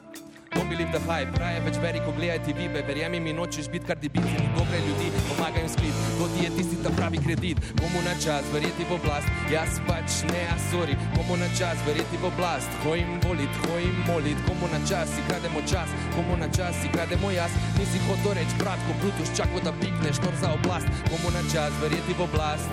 Don't 0.56 0.70
believe 0.72 0.92
the 0.94 1.02
hype, 1.04 1.36
raje 1.38 1.60
več 1.66 1.78
beri, 1.84 2.00
ko 2.06 2.14
gledaj 2.16 2.40
TV, 2.48 2.70
verjemi 2.88 3.20
mi, 3.20 3.34
nočeš 3.36 3.68
biti 3.70 3.90
kar 3.90 4.00
debici, 4.00 4.38
ni 4.40 4.48
dobre 4.56 4.80
ljudi, 4.88 5.10
pomagaj 5.36 5.62
jim 5.62 5.70
spit, 5.70 5.96
to 6.18 6.28
ti 6.28 6.44
je 6.44 6.50
tisti 6.58 6.76
ta 6.84 6.90
pravi 6.98 7.18
kredit, 7.18 7.58
komu 7.80 8.00
na 8.06 8.14
čas, 8.24 8.44
verjeti 8.54 8.84
v 8.90 8.94
oblast, 8.96 9.28
jaz 9.52 9.80
pač 9.88 10.24
ne, 10.32 10.44
a 10.48 10.58
sorry, 10.72 10.96
komu 11.16 11.38
na 11.38 11.48
čas, 11.60 11.78
verjeti 11.88 12.18
v 12.22 12.26
oblast, 12.32 12.70
hojim 12.84 13.20
volit, 13.24 13.54
hojim 13.68 13.96
molit, 14.08 14.38
komu 14.48 14.68
na 14.72 14.80
čas, 14.90 15.10
si 15.16 15.22
krademo 15.28 15.62
čas, 15.68 15.90
komu 16.16 16.38
na 16.38 16.48
čas, 16.48 16.76
si 16.82 16.88
krademo 16.90 17.32
jaz, 17.32 17.52
nisi 17.80 18.00
hotel 18.08 18.34
reči, 18.40 18.56
bratko, 18.60 18.92
Brutus, 19.02 19.30
čakaj, 19.38 19.62
da 19.64 19.72
pikneš, 19.82 20.22
nor 20.24 20.36
za 20.42 20.54
oblast, 20.54 20.88
komu 21.10 21.32
na 21.36 21.44
čas, 21.52 21.72
verjeti 21.82 22.14
v 22.14 22.22
oblast. 22.28 22.70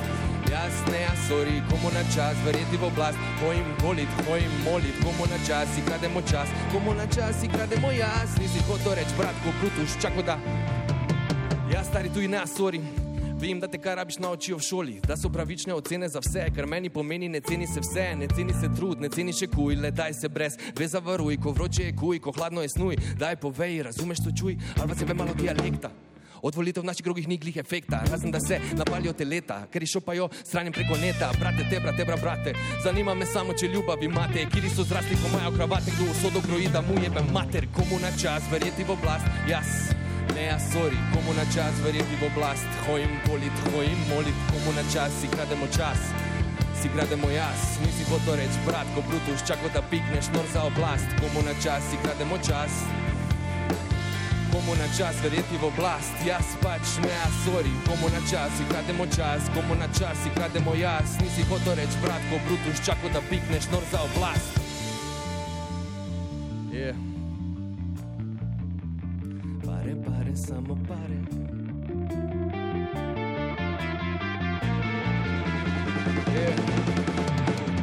Jaz 0.53 0.75
ne, 0.93 1.01
a 1.09 1.15
sorry, 1.29 1.63
komu 1.71 1.89
na 1.95 2.03
čas, 2.15 2.37
verjeti 2.45 2.77
v 2.77 2.85
oblast, 2.85 3.19
hojim 3.41 3.65
volit, 3.81 4.11
hojim 4.29 4.53
molit, 4.67 4.95
komu 5.01 5.25
na 5.31 5.39
čas, 5.47 5.69
si 5.75 5.81
krademo 5.81 6.21
čas, 6.29 6.49
komu 6.73 6.95
na 6.95 7.07
čas, 7.07 7.41
si 7.41 7.49
krademo 7.49 7.89
jaz, 7.91 8.37
nisi 8.37 8.61
hotel 8.69 9.01
reči, 9.01 9.17
bratko, 9.17 9.49
Brutus, 9.63 9.97
čakaj, 10.03 10.29
da. 10.29 10.37
Jaz 11.73 11.87
stari 11.87 12.11
tu 12.13 12.21
in 12.21 12.31
ne, 12.31 12.37
a 12.37 12.47
sorry. 12.47 12.81
Vem, 13.41 13.61
da 13.61 13.67
te 13.69 13.79
kar 13.79 13.97
rabiš 13.97 14.19
naučijo 14.19 14.59
v 14.59 14.63
šoli, 14.63 14.95
da 15.09 15.17
so 15.17 15.31
pravične 15.33 15.75
ocene 15.75 16.09
za 16.09 16.21
vse, 16.21 16.45
kar 16.55 16.67
meni 16.67 16.91
pomeni, 16.93 17.29
ne 17.29 17.41
ceni 17.41 17.67
se 17.67 17.81
vse, 17.81 18.05
ne 18.17 18.29
ceni 18.29 18.53
se 18.53 18.69
trud, 18.77 19.01
ne 19.01 19.09
ceni 19.09 19.33
še 19.33 19.49
kuj, 19.49 19.79
le 19.81 19.91
daj 19.91 20.13
se 20.21 20.29
brez, 20.29 20.59
ve 20.79 20.87
zavaruj, 20.89 21.39
ko 21.41 21.55
vroče 21.57 21.87
je 21.89 21.95
kuj, 21.97 22.21
ko 22.21 22.35
hladno 22.37 22.63
je 22.63 22.69
snuj, 22.75 22.99
daj 23.19 23.39
povej, 23.41 23.81
razumeš 23.89 24.21
to 24.21 24.35
čuj, 24.37 24.59
ali 24.79 24.89
pa 24.89 24.99
se 24.99 25.09
ve 25.09 25.17
malo 25.17 25.33
dialekta. 25.35 25.91
Od 26.43 26.55
volitev 26.55 26.85
naših 26.85 27.07
krogih 27.07 27.29
ni 27.29 27.39
glih 27.39 27.57
efekta, 27.57 28.03
razen 28.11 28.31
da 28.31 28.41
se 28.41 28.61
napalijo 28.77 29.17
te 29.17 29.25
leta, 29.25 29.63
ker 29.73 29.83
išopajo 29.83 30.29
stranjem 30.43 30.77
preko 30.77 31.01
neta. 31.01 31.33
Brate, 31.41 31.65
te, 31.71 31.81
brate, 31.81 32.05
bra, 32.05 32.21
brate, 32.21 32.55
zanima 32.85 33.15
me 33.15 33.27
samo, 33.27 33.57
če 33.57 33.73
ljubav 33.73 34.03
imate, 34.03 34.45
kiri 34.53 34.71
so 34.77 34.85
zrasli, 34.85 35.17
ko 35.23 35.33
imajo 35.33 35.57
kravate, 35.57 35.97
kdo 35.97 36.13
usodo 36.13 36.45
kroji, 36.45 36.69
da 36.69 36.85
mu 36.85 37.01
jebe 37.01 37.25
mater, 37.33 37.71
komu 37.73 38.03
na 38.03 38.13
čas, 38.13 38.45
verjeti 38.53 38.85
v 38.85 38.99
oblast, 38.99 39.35
jaz. 39.49 40.02
Ne, 40.35 40.51
a 40.51 40.59
sorry, 40.59 40.97
komu 41.15 41.35
na 41.35 41.45
čas, 41.55 41.75
verjeti 41.85 42.17
v 42.21 42.27
oblast, 42.31 42.67
hojim 42.87 43.11
volit, 43.29 43.57
hojim 43.73 44.01
molit, 44.09 44.37
komu 44.51 44.73
na 44.73 44.85
čas, 44.93 45.13
si 45.21 45.29
krademo 45.29 45.67
čas. 45.77 45.99
Si 46.83 46.89
krademo 46.89 47.31
jaz, 47.31 47.79
nisi 47.85 48.05
hotel 48.11 48.41
reči, 48.41 48.59
bratko, 48.67 49.03
Brutus, 49.09 49.43
čakaj, 49.47 49.71
da 49.75 49.83
pikneš 49.91 50.33
nor 50.35 50.47
za 50.53 50.63
oblast, 50.67 51.09
komu 51.21 51.43
na 51.47 51.55
čas, 51.63 51.83
si 51.91 51.97
krademo 52.03 52.39
čas 52.39 52.73
komu 54.53 54.75
na 54.77 54.89
čas 54.99 55.17
verjeti 55.23 55.57
v 55.57 55.65
oblast, 55.65 56.13
jaz 56.27 56.45
pač 56.61 57.01
ne, 57.01 57.15
a 57.25 57.29
sorry, 57.45 57.73
komu 57.89 58.13
na 58.13 58.21
čas, 58.29 58.53
si 58.53 58.65
krademo 58.69 59.09
čas, 59.09 59.49
komu 59.57 59.75
na 59.75 59.89
čas, 59.89 60.13
si 60.21 60.31
krademo 60.37 60.77
jaz, 60.77 61.17
nisi 61.25 61.43
hotel 61.49 61.75
reči, 61.81 61.97
bratko, 62.05 62.37
Brutus, 62.47 62.85
čakaj, 62.85 63.11
da 63.17 63.25
pikneš 63.31 63.73
nor 63.73 63.83
za 63.91 64.05
oblast. 64.05 64.61
Yeah. 66.73 67.12
Pare, 70.33 70.47
samo 70.47 70.77
pare. 70.89 71.19
Yeah. 76.33 76.57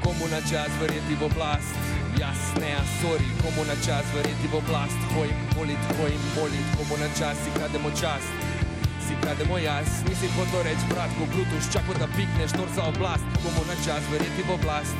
Komu 0.04 0.28
na 0.32 0.42
čas 0.42 0.70
verjeti 0.82 1.16
v 1.20 1.26
oblast, 1.26 1.76
jaz 2.18 2.58
ne, 2.60 2.74
a 2.74 2.84
sorry, 3.02 3.30
komu 3.42 3.66
na 3.68 3.76
čas 3.86 4.06
verjeti 4.16 4.48
v 4.50 4.58
oblast, 4.58 4.98
hojim 5.14 5.38
molit, 5.56 5.78
hojim 5.98 6.24
molit, 6.36 6.66
komu 6.78 6.98
na 6.98 7.10
čas 7.20 7.38
si 7.38 7.52
krademo 7.54 7.92
čas. 7.94 8.24
Si 9.06 9.14
krademo 9.22 9.58
jaz, 9.58 10.02
nisi 10.10 10.28
hotel 10.34 10.64
reči, 10.66 10.86
bratko, 10.90 11.30
Brutus, 11.30 11.70
čakaj, 11.74 12.02
da 12.02 12.08
pikneš 12.18 12.58
nor 12.58 12.70
za 12.76 12.90
oblast, 12.90 13.26
komu 13.46 13.62
na 13.70 13.78
čas 13.86 14.02
verjeti 14.10 14.42
v 14.42 14.58
oblast. 14.58 14.98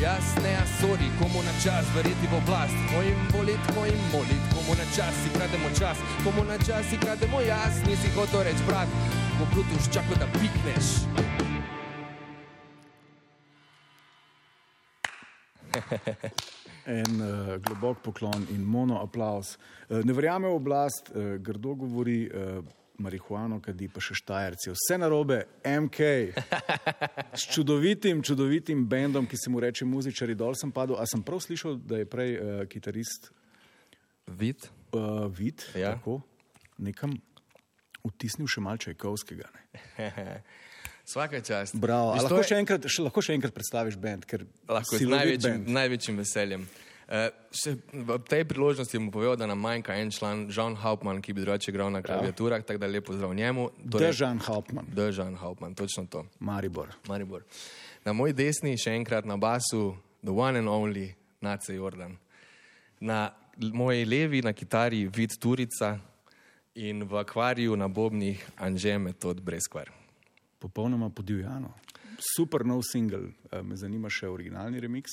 Jaz 0.00 0.36
ne, 0.44 0.52
a 0.56 0.64
sorry, 0.80 1.08
komu 1.16 1.40
na 1.48 1.54
čas 1.64 1.88
verjeti 1.96 2.28
v 2.28 2.36
oblast, 2.44 2.76
hojim 2.92 3.20
molit, 3.32 3.62
hojim 3.76 4.00
molit, 4.12 4.44
komu 4.70 4.82
na 4.82 4.96
čas 4.96 5.14
si 5.22 5.30
krademo 5.34 5.68
čas, 5.78 5.98
komu 6.24 6.44
na 6.44 6.58
čas 6.58 6.86
si 6.90 6.96
krademo 6.98 7.40
jaz, 7.40 7.82
nisi 7.86 8.08
hotel 8.14 8.42
reči, 8.42 8.62
bratko, 8.66 8.94
Brutus, 9.50 9.90
čakaj, 9.90 10.16
da 10.18 10.26
pikneš. 10.38 10.86
En 16.86 17.20
uh, 17.20 17.56
globok 17.62 17.98
poklon 18.02 18.46
in 18.50 18.62
mono 18.62 19.02
aplaus. 19.02 19.58
Uh, 19.88 20.04
ne 20.04 20.12
verjame 20.12 20.48
v 20.48 20.54
oblast, 20.54 21.10
uh, 21.10 21.36
grdo 21.38 21.74
govori, 21.74 22.30
uh, 22.30 22.64
marihuano, 22.98 23.60
kadi 23.60 23.88
pa 23.88 24.00
še 24.00 24.14
štajerci. 24.16 24.70
Vse 24.74 24.98
narobe, 24.98 25.44
MK, 25.66 26.00
s 27.40 27.46
čudovitim, 27.52 28.22
čudovitim 28.22 28.86
bendom, 28.88 29.26
ki 29.26 29.36
se 29.36 29.50
mu 29.50 29.60
reče 29.60 29.84
muzičari, 29.84 30.34
dol 30.34 30.54
sem 30.54 30.72
padel. 30.72 30.96
A 30.98 31.06
sem 31.06 31.22
prav 31.22 31.42
slišal, 31.44 31.78
da 31.84 32.00
je 32.00 32.10
prej 32.10 32.38
uh, 32.38 32.64
kitarist 32.70 33.30
Vid. 34.30 34.68
uh, 34.92 35.26
Vid, 35.28 35.62
Ja. 35.74 35.92
tako, 35.94 36.20
nekam 36.78 37.12
vtisnil 38.04 38.48
še 38.48 38.60
malce 38.60 38.84
Čajkovskega. 38.88 39.48
Vsaka 41.06 41.40
čast. 41.40 41.74
Bravo. 41.76 42.14
Lahko 42.14 42.38
je- 42.38 42.44
še, 42.44 42.56
enkrat, 42.56 42.86
še, 42.86 43.02
lahko 43.02 43.20
še 43.20 43.34
enkrat 43.34 43.52
predstaviš 43.52 43.96
bend, 43.98 44.26
ker 44.26 44.44
Lahko 44.68 44.94
z 44.96 45.06
največjim, 45.06 45.42
bend. 45.58 45.68
največjim 45.68 46.16
veseljem. 46.16 46.62
Uh, 47.10 47.26
še 47.50 47.74
v 47.90 48.18
tej 48.22 48.44
priložnosti 48.46 48.94
mu 48.96 49.10
povedal, 49.10 49.34
da 49.34 49.46
nam 49.46 49.58
manjka 49.58 49.96
en 49.98 50.10
član, 50.10 50.46
Žan 50.48 50.76
Hauptmann, 50.78 51.18
ki 51.18 51.34
bi 51.34 51.42
drugače 51.42 51.72
igral 51.72 51.90
na 51.90 51.98
klaviaturah, 52.00 52.62
tako 52.62 52.78
da 52.78 52.86
lepo 52.86 53.10
zdrav 53.12 53.34
njemu. 53.34 53.64
Dežan 53.82 54.38
Hauptmann, 54.38 54.86
Držan 54.86 55.34
Hauptmann, 55.34 55.74
točno 55.74 56.06
to. 56.06 56.22
Maribor. 56.38 56.94
Maribor. 57.08 57.42
Na 58.04 58.12
moji 58.12 58.32
desni 58.32 58.78
še 58.78 58.94
enkrat 58.94 59.26
na 59.26 59.34
basu, 59.36 59.96
the 60.22 60.30
one 60.30 60.54
and 60.56 60.68
only 60.68 61.10
Nace 61.42 61.74
Jordan. 61.74 62.14
Na 63.00 63.34
moji 63.56 64.04
levi 64.04 64.42
na 64.42 64.52
kitari 64.52 65.06
Vid 65.06 65.30
Turica 65.40 65.98
in 66.74 67.02
v 67.02 67.18
akvariju 67.18 67.76
na 67.76 67.88
bobnih 67.88 68.50
Anže 68.56 68.98
Metod 68.98 69.40
Breskvar. 69.40 69.90
Popolnoma 70.58 71.10
podivjano. 71.10 71.74
Super 72.36 72.66
nov 72.66 72.82
singel. 72.82 73.22
Eh, 73.52 73.62
Me 73.62 73.76
zanima 73.76 74.10
še 74.10 74.28
originalni 74.28 74.80
remix. 74.80 75.04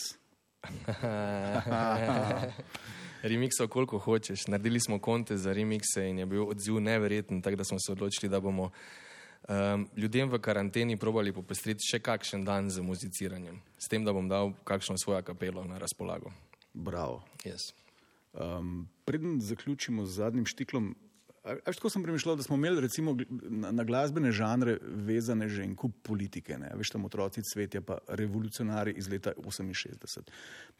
Remixov 3.23 3.67
koliko 3.67 3.99
hočeš. 3.99 4.47
Naredili 4.47 4.79
smo 4.79 4.99
konte 4.99 5.37
za 5.37 5.53
remikse 5.53 6.09
in 6.09 6.19
je 6.19 6.25
bil 6.25 6.49
odziv 6.49 6.79
neverjeten, 6.79 7.41
tako 7.41 7.55
da 7.55 7.63
smo 7.63 7.79
se 7.79 7.91
odločili, 7.91 8.29
da 8.29 8.39
bomo 8.39 8.71
um, 9.49 9.89
ljudem 9.97 10.29
v 10.29 10.39
karanteni 10.39 10.97
probali 10.97 11.33
popestriti 11.33 11.81
še 11.91 11.99
kakšen 11.99 12.45
dan 12.45 12.69
z 12.69 12.81
muziciranjem, 12.81 13.61
s 13.77 13.87
tem, 13.89 14.05
da 14.05 14.13
bom 14.13 14.29
dal 14.29 14.53
kakšno 14.63 14.97
svojo 14.97 15.21
kapelo 15.23 15.63
na 15.63 15.77
razpolago. 15.77 16.31
Bravo. 16.73 17.23
Yes. 17.45 17.73
Um, 18.37 18.87
preden 19.05 19.41
zaključimo 19.41 20.05
z 20.05 20.13
zadnjim 20.13 20.45
štiklom, 20.45 20.95
a- 21.43 21.49
a 21.49 21.67
veš, 21.67 21.75
tako 21.75 21.89
sem 21.89 22.03
premišljal, 22.03 22.35
da 22.35 22.43
smo 22.43 22.55
imeli 22.55 22.81
recimo 22.81 23.15
na, 23.41 23.71
na 23.71 23.83
glasbene 23.83 24.31
žanre 24.31 24.77
vezane 24.83 25.49
že 25.49 25.63
en 25.63 25.75
kup 25.75 25.95
politike. 26.03 26.57
Ne? 26.57 26.69
Veš, 26.75 26.89
tam 26.89 27.05
otroci 27.05 27.41
cvetja, 27.43 27.81
pa 27.81 27.97
revolucionari 28.07 28.93
iz 28.93 29.07
leta 29.09 29.33
68, 29.37 30.21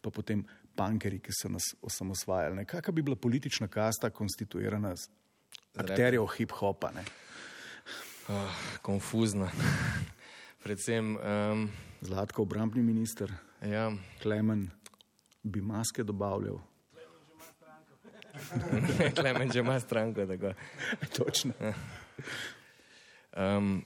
pa 0.02 0.10
potem 0.10 0.46
pankeri, 0.76 1.20
ki 1.20 1.32
so 1.34 1.50
nas 1.50 1.64
osamosvajali. 1.82 2.56
ne. 2.56 2.66
Kakšna 2.66 2.94
bi 2.94 3.02
bila 3.02 3.16
politična 3.16 3.68
kasta 3.68 4.10
konstituirana 4.10 4.96
z 4.96 5.10
akterjev 5.76 6.28
hip-hopa? 6.38 6.92
ne? 6.94 7.04
Oh, 8.30 8.52
konfuzna. 8.82 9.50
Predvsem, 10.64 11.16
um, 11.16 11.70
Zlatko, 12.02 12.42
obrambni 12.42 12.84
minister, 12.84 13.32
ja, 13.64 13.92
Klemen, 14.22 14.70
bi 15.44 15.62
maske 15.62 16.04
dobavljal. 16.04 16.60
Klemen 19.20 19.52
že 19.52 19.60
ima 19.60 19.80
stranko. 19.80 20.26
Točno. 21.18 21.54
Um, 23.38 23.86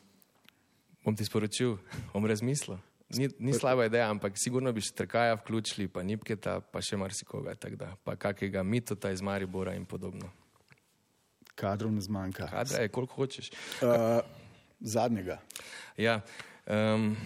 bom 1.04 1.16
ti 1.16 1.26
sporočil, 1.26 1.78
bom 2.14 2.26
razmislil. 2.26 2.78
Ni, 3.12 3.28
ni 3.40 3.54
slaba 3.54 3.86
ideja, 3.86 4.08
ampak 4.08 4.38
sigurno 4.40 4.72
bi 4.72 4.84
še 4.84 4.94
trkaja 4.96 5.36
vključili, 5.42 5.90
pa 5.92 6.04
nipketa, 6.04 6.62
pa 6.72 6.80
še 6.80 6.96
marsikoga, 6.96 7.58
tako 7.60 7.80
da, 7.82 7.90
pa 8.08 8.16
kakega 8.16 8.64
mitota 8.64 9.12
iz 9.12 9.20
Maribora 9.20 9.74
in 9.76 9.84
podobno. 9.86 10.32
Kadrov 11.60 11.92
ne 11.92 12.02
zmanjka. 12.02 12.48
Kadra 12.48 12.86
je, 12.86 12.92
koliko 12.96 13.20
hočeš. 13.20 13.52
Uh, 13.84 14.22
zadnjega. 14.80 15.42
Ja, 16.00 16.22
um, 16.64 17.18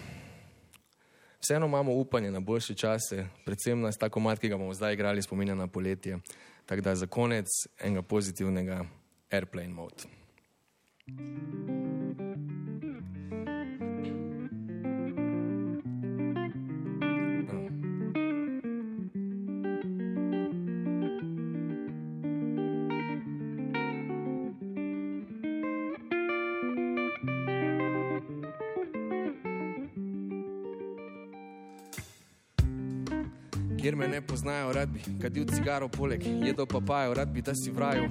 vseeno 1.40 1.70
imamo 1.70 1.94
upanje 1.94 2.30
na 2.34 2.40
boljše 2.40 2.74
čase, 2.74 3.28
predvsem 3.46 3.80
nas 3.80 3.96
tako 3.96 4.20
mat, 4.20 4.42
ki 4.42 4.50
ga 4.50 4.58
bomo 4.58 4.74
zdaj 4.74 4.98
igrali, 4.98 5.22
spominja 5.22 5.54
na 5.54 5.70
poletje. 5.70 6.18
Tako 6.66 6.82
da 6.82 6.94
za 6.94 7.06
konec 7.06 7.46
enega 7.80 8.02
pozitivnega 8.02 8.84
airplane 9.30 9.68
mode. 9.68 10.02
Kjer 33.86 33.96
me 33.96 34.08
ne 34.08 34.20
poznajo, 34.20 34.72
rad 34.72 34.88
bi 34.88 35.00
kadil 35.22 35.44
cigaro 35.46 35.88
poleg, 35.88 36.24
jedel 36.42 36.66
papajo, 36.66 37.14
rad 37.14 37.28
bi, 37.30 37.42
da 37.42 37.54
si 37.54 37.70
v 37.70 37.78
raju. 37.78 38.08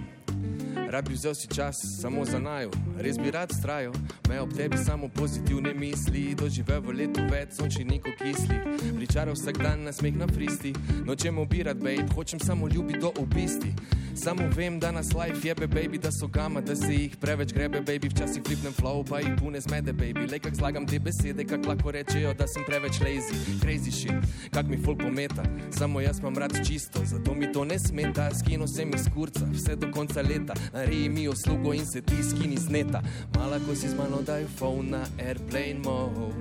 Rad 0.89 1.07
bi 1.09 1.13
vzel 1.13 1.33
si 1.33 1.47
čas 1.47 2.01
samo 2.01 2.25
za 2.25 2.39
naju, 2.39 2.71
res 2.97 3.17
bi 3.17 3.31
rad 3.31 3.51
strajal, 3.51 3.93
me 4.29 4.39
ob 4.41 4.53
tebi 4.53 4.77
samo 4.77 5.09
pozitivne 5.09 5.73
misli, 5.73 6.35
doživel 6.35 6.81
v 6.81 6.93
letu 6.93 7.25
več 7.31 7.57
sončnikov 7.57 8.13
kislih, 8.21 8.61
pričaral 8.95 9.33
vsak 9.33 9.57
dan 9.57 9.83
na 9.83 9.91
smeh 9.91 10.15
na 10.15 10.27
fristi, 10.27 10.75
nočem 11.05 11.41
obirat, 11.41 11.77
babe, 11.77 12.05
hočem 12.15 12.39
samo 12.39 12.67
ljubiti 12.67 12.99
do 12.99 13.11
obisti. 13.17 13.73
Samo 14.15 14.47
vem, 14.55 14.79
da 14.79 14.91
nas 14.91 15.11
life 15.13 15.47
jebe, 15.47 15.67
baby, 15.67 15.97
da 15.97 16.11
so 16.11 16.27
gama, 16.27 16.61
da 16.61 16.75
se 16.75 16.93
jih 16.93 17.17
preveč 17.17 17.53
grebe, 17.53 17.81
baby, 17.81 18.07
včasih 18.09 18.43
flipnem 18.47 18.73
flow, 18.73 19.03
pa 19.09 19.19
jih 19.19 19.33
pune 19.39 19.59
zmede, 19.61 19.93
baby. 19.93 20.31
Le 20.31 20.39
kak 20.39 20.55
zlagam 20.55 20.87
te 20.87 20.99
besede, 20.99 21.43
kak 21.43 21.65
lahko 21.67 21.91
rečejo, 21.91 22.31
da 22.33 22.47
sem 22.47 22.63
preveč 22.63 23.01
lazy, 23.03 23.35
crazy 23.59 23.91
shit, 23.91 24.15
kak 24.53 24.71
mi 24.71 24.77
folk 24.77 25.03
pometa. 25.03 25.43
Samo 25.69 25.99
jaz 25.99 26.19
imam 26.19 26.37
rad 26.37 26.55
čisto, 26.67 27.03
zato 27.05 27.33
mi 27.33 27.51
to 27.51 27.65
ne 27.65 27.79
smeta, 27.79 28.29
skino 28.39 28.67
sem 28.67 28.95
iz 28.95 29.09
kurca, 29.13 29.43
vse 29.51 29.75
do 29.75 29.91
konca 29.91 30.21
leta. 30.21 30.55
Nariji 30.75 31.09
mi 31.09 31.27
uslugo 31.27 31.73
in 31.73 31.85
se 31.85 32.01
ti 32.01 32.23
skini 32.23 32.57
z 32.57 32.69
neta. 32.69 33.01
Mala, 33.35 33.59
ko 33.59 33.75
si 33.75 33.87
z 33.87 33.95
mano 33.95 34.21
daj 34.21 34.43
phone 34.59 34.91
na 34.91 35.07
airplane 35.19 35.79
mode. 35.79 36.35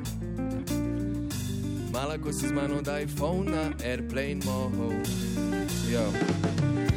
Mala, 1.93 2.19
ko 2.19 2.33
si 2.33 2.49
z 2.49 2.53
mano 2.53 2.83
daj 2.83 3.07
phone 3.07 3.51
na 3.51 3.71
airplane 3.87 4.43
mode. 4.45 5.07
Yo. 5.87 6.03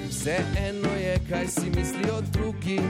Vse 0.10 0.42
eno 0.58 0.90
je, 0.98 1.20
kaj 1.30 1.48
si 1.48 1.70
mislijo 1.70 2.22
drugi. 2.34 2.82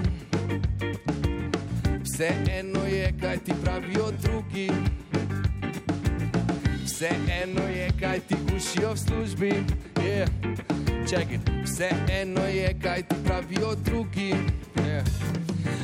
Vse 2.04 2.32
eno 2.48 2.86
je, 2.88 3.14
kaj 3.22 3.38
ti 3.44 3.52
pravijo 3.64 4.12
drugi. 4.24 4.72
Vse 6.86 7.12
eno 7.44 7.68
je, 7.68 7.92
kaj 8.00 8.20
ti 8.20 8.36
gušijo 8.48 8.94
v 8.94 8.98
službi. 8.98 9.54
Yeah. 9.96 10.97
Čekaj, 11.10 11.40
vse 11.64 11.90
eno 12.22 12.42
je, 12.42 12.80
kaj 12.84 13.04
ti 13.08 13.16
pravijo 13.26 13.76
drugi. 13.76 14.34
Yeah. 14.76 15.04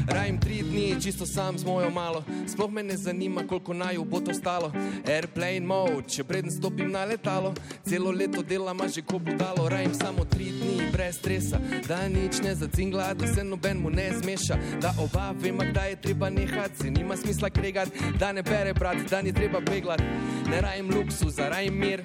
Rajem 0.08 0.40
tri 0.40 0.62
dni, 0.62 1.02
čisto 1.02 1.26
sam 1.26 1.58
z 1.58 1.66
mojo 1.66 1.90
malo. 1.90 2.24
Sploh 2.48 2.72
me 2.72 2.84
ne 2.84 2.98
zanima, 2.98 3.48
koliko 3.48 3.74
naju 3.74 4.04
bo 4.04 4.20
to 4.20 4.34
stalo. 4.34 4.72
Airplane 5.08 5.60
mode, 5.60 6.10
če 6.10 6.24
preden 6.24 6.52
stopim 6.52 6.92
na 6.92 7.06
letalo. 7.06 7.54
Celo 7.90 8.12
leto 8.12 8.44
delam, 8.44 8.82
a 8.82 8.88
že 8.88 9.02
ko 9.02 9.20
budalo. 9.20 9.70
Rajem 9.70 9.94
samo 9.94 10.26
tri 10.26 10.52
dni, 10.52 10.92
brez 10.92 11.16
stresa. 11.16 11.60
Da 11.88 12.08
nič 12.08 12.42
ne 12.44 12.56
zacingla, 12.56 13.14
da 13.14 13.28
se 13.28 13.44
noben 13.44 13.80
mu 13.80 13.90
ne 13.90 14.12
zmeša. 14.22 14.60
Da 14.82 14.94
oba 15.00 15.32
vemo, 15.40 15.64
kdaj 15.72 15.90
je 15.90 16.02
treba 16.02 16.30
nehati. 16.30 16.78
Se 16.78 16.92
nima 16.92 17.18
smisla 17.18 17.50
kregati, 17.50 17.92
da 18.20 18.32
ne 18.32 18.44
bere 18.44 18.74
brat, 18.74 18.98
da 19.10 19.22
ni 19.22 19.34
treba 19.34 19.62
peglati. 19.62 20.04
Ne 20.50 20.62
rajem 20.62 20.90
luksuza, 20.90 21.50
rajem 21.50 21.80
mir. 21.80 22.04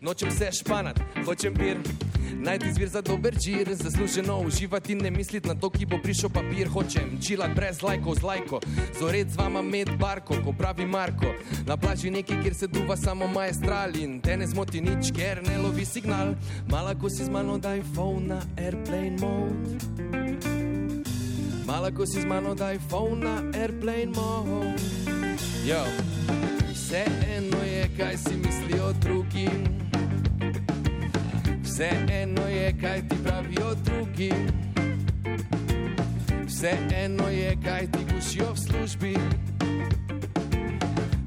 Nočem 0.00 0.30
se 0.30 0.52
španat, 0.52 1.00
hočem 1.24 1.54
pir. 1.54 2.11
Najti 2.42 2.72
zvir 2.72 2.88
za 2.88 3.00
dober 3.00 3.34
čir, 3.44 3.74
zasluženo 3.74 4.40
uživati, 4.40 4.94
ne 4.94 5.10
misliti 5.10 5.48
na 5.48 5.54
to, 5.54 5.70
ki 5.70 5.86
bo 5.86 5.98
prišel 6.02 6.30
papir. 6.30 6.68
Hočem 6.68 7.20
čilat 7.22 7.54
brez 7.54 7.82
lajkov 7.82 8.18
z 8.18 8.22
lajko, 8.22 8.60
zored 8.98 9.30
z 9.30 9.36
vama 9.36 9.62
med 9.62 9.90
barko, 9.98 10.34
ko 10.44 10.52
pravi 10.52 10.86
Marko. 10.86 11.30
Na 11.66 11.76
plaži 11.76 12.10
neki, 12.10 12.34
kjer 12.42 12.54
se 12.54 12.66
duva 12.66 12.96
samo 12.96 13.26
maestral 13.26 13.96
in 13.96 14.20
te 14.20 14.36
ne 14.36 14.46
zmoti 14.46 14.80
nič, 14.80 15.12
ker 15.14 15.42
ne 15.46 15.58
lovi 15.58 15.84
signal. 15.86 16.34
Mala, 16.68 16.94
ko 16.94 17.10
si 17.10 17.24
z 17.24 17.30
mano 17.30 17.58
daj 17.58 17.82
phone 17.94 18.26
na 18.26 18.40
airplane 18.58 19.16
mode. 19.22 19.78
Mala, 21.66 21.94
ko 21.94 22.06
si 22.06 22.20
z 22.20 22.26
mano 22.26 22.54
daj 22.54 22.78
phone 22.90 23.22
na 23.22 23.38
airplane 23.54 24.10
mode. 24.18 24.82
Yo. 25.62 25.86
Vse 26.72 27.06
eno 27.36 27.62
je, 27.62 27.86
kaj 27.96 28.16
si 28.16 28.34
mislijo 28.34 28.92
drugi. 28.98 29.46
Vse 31.72 31.90
eno 32.12 32.48
je, 32.48 32.74
kaj 32.80 33.08
ti 33.08 33.16
pravijo 33.24 33.74
drugi. 33.84 34.32
Vse 36.46 36.70
eno 36.96 37.28
je, 37.28 37.56
kaj 37.64 37.80
ti 37.80 37.98
gušijo 38.14 38.52
v 38.52 38.58
službi. 38.58 39.16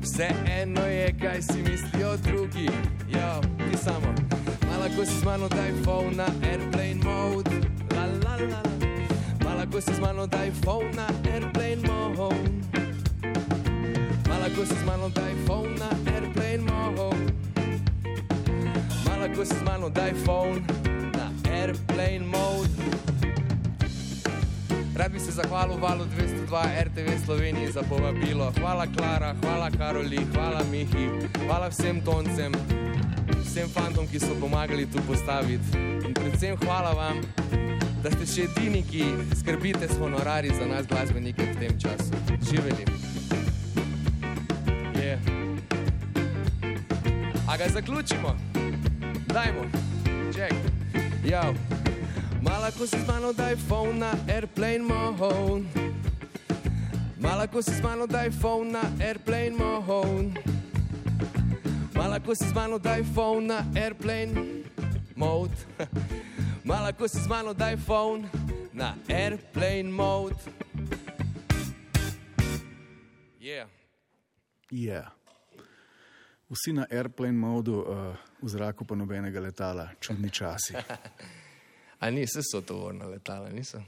Vse 0.02 0.28
eno 0.62 0.82
je, 0.82 1.16
kaj 1.22 1.42
si 1.42 1.58
mislijo 1.58 2.18
drugi. 2.18 2.70
Ja, 3.16 3.42
ti 3.42 3.78
samo. 3.78 4.14
Mala, 4.70 4.88
ko 4.98 5.06
si 5.06 5.20
z 5.20 5.26
mano 5.26 5.48
daj 5.48 5.72
phone 5.84 6.16
na 6.16 6.28
airplane 6.50 7.02
mode. 7.04 7.50
La, 7.96 8.06
la, 8.06 8.36
la. 8.46 8.62
Mala, 9.44 9.56
Malako 9.56 9.82
si 9.82 9.94
z 9.94 10.00
mano 10.00 10.28
daj 10.28 10.52
phone 10.64 10.92
na 10.96 11.08
airplane 11.34 11.82
mode. 12.18 12.50
Malako 14.30 14.66
si 14.66 14.76
z 14.76 14.86
mano 14.86 15.10
daj 15.10 15.34
phone 15.48 15.76
na 15.76 15.90
airplane 16.14 16.62
mode. 16.62 17.45
Malako 19.26 19.46
si 19.46 19.58
z 19.58 19.64
mano 19.66 19.90
daj 19.90 20.14
phone 20.26 20.62
na 21.18 21.34
airplane 21.50 22.20
mode. 22.20 22.70
Rad 24.96 25.12
bi 25.12 25.20
se 25.20 25.32
zahvalil 25.32 25.78
valu 25.82 26.06
202 26.06 26.84
RTV 26.84 27.26
Sloveniji 27.26 27.72
za 27.72 27.82
povabilo. 27.90 28.54
Hvala 28.60 28.86
Klara, 28.98 29.36
hvala 29.42 29.70
Karoli, 29.78 30.20
hvala 30.34 30.62
Mihi, 30.72 31.10
hvala 31.46 31.68
vsem 31.68 32.02
toncem, 32.02 32.54
vsem 33.46 33.70
fantom, 33.70 34.08
ki 34.08 34.20
so 34.20 34.38
pomagali 34.40 34.86
tu 34.86 35.02
postaviti. 35.08 35.78
In 36.06 36.14
predvsem 36.14 36.58
hvala 36.62 36.94
vam, 36.94 37.18
da 38.04 38.12
ste 38.12 38.26
še 38.30 38.46
edini, 38.46 38.86
ki 38.86 39.10
skrbite 39.42 39.90
s 39.90 39.98
honorari 39.98 40.54
za 40.54 40.70
nas 40.70 40.86
glasbenike 40.86 41.50
v 41.50 41.56
tem 41.60 41.74
času. 41.82 42.14
Živeli. 42.46 42.86
Yeah. 44.94 45.18
A 47.50 47.58
ga 47.58 47.74
zaključimo? 47.74 48.55
Dajmo, 49.36 49.68
ček. 50.32 50.54
Ja. 51.28 51.54
Malako 52.42 52.88
si 52.88 52.96
z 52.96 53.08
mano 53.08 53.34
daj 53.34 53.56
phone 53.68 54.00
na 54.00 54.16
airplane 54.32 54.80
mode. 54.80 55.68
Malako 57.24 57.60
si 57.62 57.76
z 57.76 57.84
mano 57.84 58.08
daj 58.08 58.32
phone 58.32 58.72
na 58.72 58.84
airplane 59.04 59.52
mode. 59.52 60.40
Malako 61.92 62.36
si 62.36 62.48
z 62.48 62.54
mano 62.56 62.80
daj 62.80 63.04
phone 63.04 63.48
na 63.48 63.60
airplane 63.76 64.64
mode. 65.20 65.60
Malako 66.64 67.08
si 67.08 67.20
z 67.20 67.28
mano 67.28 67.52
daj 67.52 67.76
phone 67.76 68.32
na 68.72 68.96
airplane 69.12 69.92
mode. 69.92 70.40
Yeah. 73.44 73.68
Yeah. 74.72 75.25
Vsi 76.50 76.74
na 76.74 76.86
airplane 76.92 77.38
modu, 77.38 77.80
uh, 77.80 78.16
v 78.42 78.48
zraku 78.50 78.86
pa 78.86 78.96
nobenega 78.96 79.42
letala, 79.42 79.90
čudni 80.00 80.30
časi. 80.30 80.78
A 82.04 82.10
niso 82.10 82.44
so 82.46 82.62
tovorna 82.62 83.10
letala, 83.10 83.50
niso. 83.50 83.82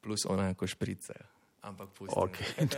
Plus 0.00 0.24
ona 0.24 0.54
ko 0.54 0.66
špricajo. 0.66 1.34
Ampak 1.64 1.88
pustimo. 1.96 2.28
Okay. 2.28 2.48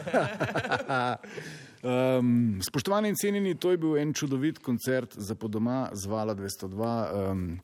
um, 2.19 2.59
spoštovani 2.63 3.09
in 3.09 3.17
cenjeni, 3.19 3.55
to 3.59 3.71
je 3.71 3.79
bil 3.83 3.97
en 3.99 4.15
čudovit 4.15 4.59
koncert 4.59 5.15
za 5.19 5.35
podoma 5.35 5.91
z 5.93 6.07
Vala 6.07 6.35
202. 6.35 7.31
Um, 7.31 7.61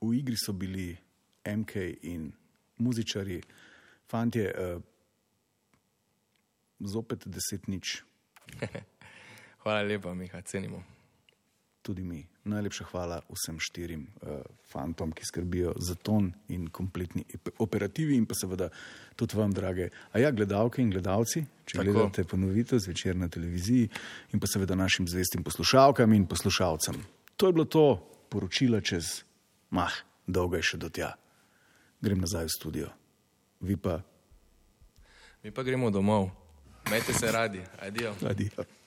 v 0.00 0.12
igri 0.16 0.36
so 0.40 0.52
bili 0.52 0.96
MK 1.44 1.76
in 2.02 2.32
muzičari, 2.80 3.42
fantje, 4.08 4.48
uh, 4.48 4.80
zopet 6.80 7.28
deset 7.28 7.68
nič. 7.68 8.09
Hvala 9.62 9.82
lepa, 9.82 10.14
Miha, 10.14 10.40
cenimo. 10.42 10.82
Tudi 11.82 12.02
mi. 12.04 12.20
Najlepša 12.44 12.84
hvala 12.92 13.20
vsem 13.28 13.56
štirim 13.60 14.02
uh, 14.04 14.40
fantom, 14.68 15.12
ki 15.12 15.24
skrbijo 15.24 15.74
za 15.80 15.94
ton 15.94 16.30
in 16.48 16.68
kompletni 16.68 17.24
operativi, 17.58 18.16
in 18.16 18.26
pa 18.28 18.36
seveda 18.36 18.68
tudi 19.16 19.36
vam, 19.36 19.52
drage. 19.52 19.88
A 20.12 20.20
ja, 20.20 20.30
gledalke 20.32 20.82
in 20.82 20.90
gledalci, 20.92 21.44
če 21.64 21.78
Tako. 21.78 21.92
gledate 21.92 22.24
ponovitev 22.24 22.80
zvečer 22.80 23.16
na 23.16 23.28
televiziji, 23.28 23.88
in 24.32 24.40
pa 24.40 24.48
seveda 24.48 24.76
našim 24.76 25.08
zvestim 25.08 25.44
poslušalkam 25.44 26.12
in 26.16 26.26
poslušalcem. 26.28 27.00
To 27.36 27.48
je 27.48 27.56
bilo 27.56 27.64
to 27.64 27.86
poročilo 28.28 28.80
čez 28.80 29.22
mah, 29.70 29.92
dolgo 30.26 30.56
je 30.60 30.72
še 30.72 30.80
do 30.80 30.88
tja. 30.88 31.14
Grem 32.00 32.20
nazaj 32.20 32.48
v 32.48 32.56
studio. 32.56 32.92
Vi 33.60 33.76
pa. 33.76 34.00
Mi 35.44 35.52
pa 35.52 35.64
gremo 35.64 35.92
domov. 35.92 36.39
Mete 36.90 37.12
se 37.12 37.30
radi. 37.30 37.60
Adijo. 37.80 38.14
Adijo. 38.28 38.79